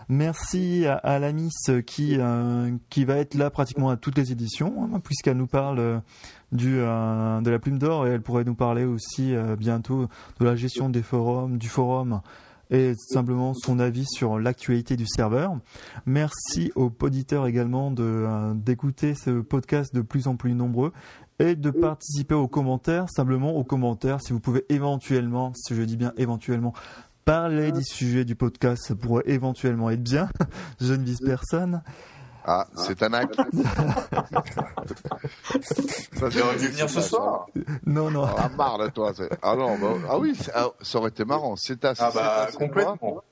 [0.09, 4.33] Merci à, à la Miss qui, euh, qui va être là pratiquement à toutes les
[4.33, 5.99] éditions, hein, puisqu'elle nous parle euh,
[6.51, 10.09] du, euh, de la plume d'or et elle pourrait nous parler aussi euh, bientôt
[10.41, 12.23] de la gestion des forums, du forum
[12.71, 15.57] et simplement son avis sur l'actualité du serveur.
[16.07, 20.93] Merci aux auditeurs également euh, d'écouter ce podcast de plus en plus nombreux
[21.39, 25.97] et de participer aux commentaires, simplement aux commentaires si vous pouvez éventuellement, si je dis
[25.97, 26.75] bien éventuellement,
[27.25, 30.29] parler du sujet du podcast, ça pourrait éventuellement être bien.
[30.81, 31.83] je ne vise personne.
[32.51, 33.37] Ah, c'est un acte.
[36.19, 37.47] Ça, J'aurais dû venir ce soir.
[37.85, 38.25] Non, non.
[38.25, 39.13] Ah, marre de toi.
[39.15, 41.57] c'est- Ah non, bah, ah oui, c'est- ah, ça aurait été marrant.
[41.57, 43.23] C'est à Ah bah c'est complètement.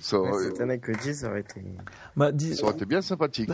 [0.00, 1.62] Ça Ouais, aurait, Cette année que 10 ça aurait été.
[2.16, 3.50] Bah, dis- ça aurait été bien sympathique.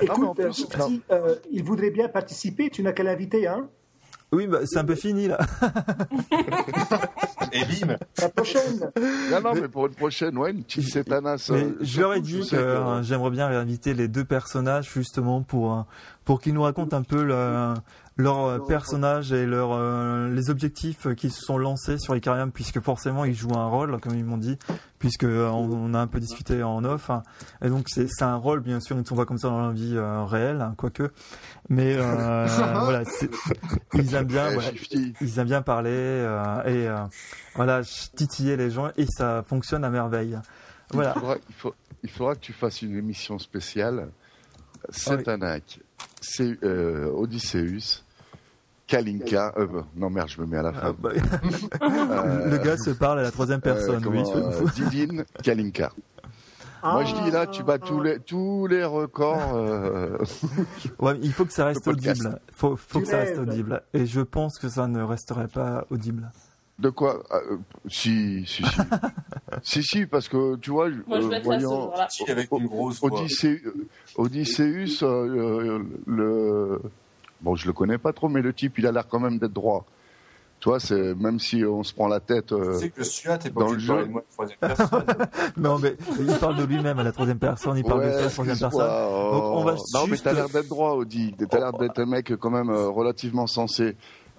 [0.00, 3.68] Écoute, en plus, euh, si, euh, il voudrait bien participer, tu n'as qu'à l'inviter, hein
[4.30, 5.38] Oui, bah, c'est un peu fini là.
[7.52, 7.96] Et bim.
[8.20, 8.90] La prochaine.
[9.30, 11.48] Non, non, mais pour une prochaine, ouais, une petite Cétanas.
[11.50, 14.90] Mais euh, je leur ai surtout, dit que euh, j'aimerais bien réinviter les deux personnages
[14.92, 15.80] justement pour euh,
[16.26, 17.72] pour qu'ils nous racontent un peu le-
[18.18, 22.80] leurs euh, personnages et leurs euh, les objectifs qui se sont lancés sur Icarium puisque
[22.80, 24.58] forcément ils jouent un rôle comme ils m'ont dit
[24.98, 27.22] puisque euh, on, on a un peu discuté en off hein.
[27.62, 29.64] et donc c'est c'est un rôle bien sûr ils ne sont pas comme ça dans
[29.68, 31.10] la vie euh, réelle hein, quoique.
[31.68, 32.46] Mais euh,
[32.84, 33.30] voilà c'est-
[33.94, 34.70] ils aiment bien Eh, voilà,
[35.20, 36.96] ils aiment bien parler euh, et euh,
[37.54, 37.82] voilà
[38.16, 40.36] titiller les gens et ça fonctionne à merveille.
[40.92, 41.12] Voilà.
[41.14, 44.08] il faudra, il faut- il faudra que tu fasses une émission spéciale.
[46.20, 48.02] C'est euh, Odysseus,
[48.88, 49.52] Kalinka.
[49.56, 50.96] euh, bah, non merde, je me mets à la Ah, fin.
[50.98, 51.10] bah,
[51.82, 55.92] Euh, le gars se parle à la troisième personne euh, oui comment, euh, Didine, Kalinka.
[56.82, 59.54] Moi je dis là, tu bats tous les tous les records.
[59.56, 60.16] euh,
[61.00, 62.40] Ouais, il faut que ça reste audible.
[62.52, 63.82] Faut, faut que ça reste audible.
[63.94, 66.30] Et je pense que ça ne resterait pas audible.
[66.78, 67.56] De quoi Ah, euh,
[67.88, 68.80] Si, si, si.
[69.62, 71.90] si, si, parce que tu vois, Moi, je euh, voyant
[72.28, 73.02] avec une grosse
[74.16, 76.80] Odysseus, euh, euh, le
[77.40, 79.52] bon, je le connais pas trop, mais le type, il a l'air quand même d'être
[79.52, 79.84] droit.
[80.60, 82.50] Tu vois, c'est même si on se prend la tête.
[82.50, 84.04] euh, Tu sais que t'es pas dans le de jeu.
[84.06, 85.04] de moi troisième personne.
[85.56, 88.28] Non, mais il parle de lui-même à la troisième personne, il parle ouais, de la
[88.28, 88.88] troisième personne.
[88.90, 89.30] oh.
[89.34, 91.32] Donc, on va Non, mais juste- t'as l'air d'être droit, Audi.
[91.48, 93.94] T'as l'air d'être un mec quand même euh, relativement sensé.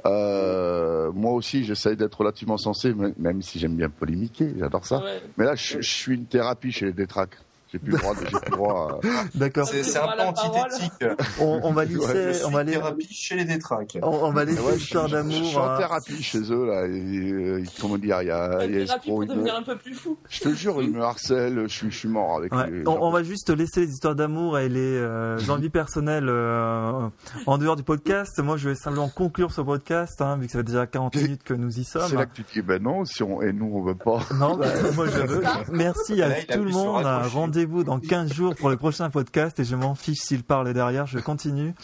[0.05, 5.01] Euh, moi aussi, j'essaye d'être relativement sensé, même- même si j'aime bien polémiquer, j'adore ça.
[5.01, 5.21] Ouais.
[5.37, 7.37] Mais là, je, je suis une thérapie chez les détraques.
[7.71, 8.99] J'ai plus le droit, j'ai plus le droit.
[9.03, 9.67] à- D'accord.
[9.67, 10.91] C'est c'est un peu antithétique.
[11.39, 13.97] On, on va Je laisser, suis on va en laisser, thérapie chez les détraques.
[14.01, 15.45] on, on va laisser Ouais, je, l'histoire je- je d'amour.
[15.45, 15.77] suis en hein.
[15.77, 16.87] thérapie chez eux là.
[16.87, 19.29] Et, euh, comment dire, il y a, il y a Une thérapie Espro, pour il
[19.29, 20.17] me- devenir un peu plus fou.
[20.29, 21.63] Je te jure, ils me harcèlent.
[21.67, 22.87] Je suis, je suis mort avec Ouais, les.
[22.87, 27.07] on, on va juste laisser les histoires d'amour et les euh, envies personnelles euh,
[27.45, 28.39] en dehors du podcast.
[28.39, 31.43] Moi, je vais simplement conclure ce podcast, hein, vu que ça fait déjà 40 minutes
[31.43, 32.15] que nous y C'est sommes.
[32.17, 34.19] là que tu te dis, ben non, si on, et nous on veut pas.
[34.39, 34.57] Non,
[34.95, 35.43] moi je veux.
[35.71, 37.03] Merci à tout le monde.
[37.05, 37.29] raccrocher.
[37.59, 41.05] Rendez-vous dans 15 jours pour le prochain podcast et je m'en fiche s'il parle derrière,
[41.05, 41.75] je continue.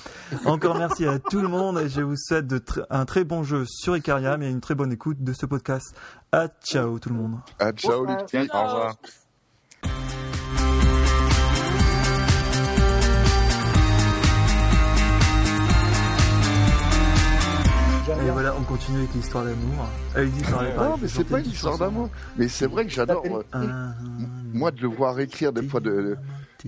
[0.45, 3.43] Encore merci à tout le monde et je vous souhaite de tr- un très bon
[3.43, 5.93] jeu sur Icariam et une très bonne écoute de ce podcast.
[6.31, 7.39] À ciao tout le monde.
[7.59, 8.37] Ah, ciao petits.
[8.53, 8.95] Au revoir.
[18.25, 19.85] Et voilà, on continue avec l'histoire d'amour.
[20.15, 20.89] Allez-y, parlez, parlez.
[20.89, 22.09] Non, mais c'est pas une histoire d'amour.
[22.37, 23.23] Mais c'est vrai que j'adore.
[23.53, 23.89] euh,
[24.53, 26.17] Moi, de le voir écrire des fois, de,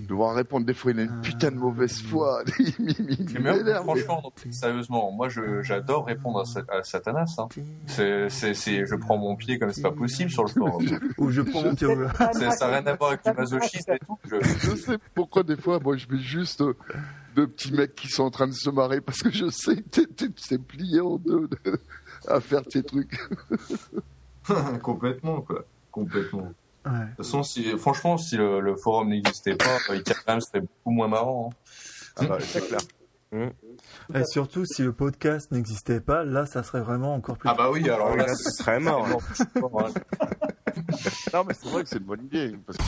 [0.02, 2.42] de le voir répondre des fois, il a une putain de mauvaise foi.
[2.58, 7.34] il même, franchement, sérieusement, moi je- j'adore répondre à, Sa- à Satanas.
[7.38, 7.48] Hein.
[7.86, 10.84] C'est, c'est, c'est, je prends mon pied comme c'est pas possible sur le forum.
[11.18, 14.18] Ou je prends mon pied ça n'a rien à voir avec le masochisme et tout.
[14.30, 16.74] Je, Je sais pourquoi des fois, moi, je mets juste euh,
[17.34, 20.00] deux petits mecs qui sont en train de se marrer parce que je sais que
[20.04, 21.80] t'es- plié en deux de-
[22.28, 23.18] à faire tes trucs.
[24.82, 25.64] Complètement, quoi.
[25.90, 26.52] Complètement.
[26.86, 26.92] Ouais.
[27.00, 31.08] De toute façon, si, franchement, si le, le forum n'existait pas, Icariam serait beaucoup moins
[31.08, 31.50] marrant.
[31.52, 31.56] hein.
[32.20, 32.80] Ah bah, c'est clair.
[34.14, 37.48] Et surtout, si le podcast n'existait pas, là, ça serait vraiment encore plus.
[37.48, 39.06] Ah bah oui, alors là, ce serait mort.
[39.06, 39.22] mort.
[41.34, 42.56] Non, mais c'est vrai que c'est une bonne idée.
[42.66, 42.84] Parce que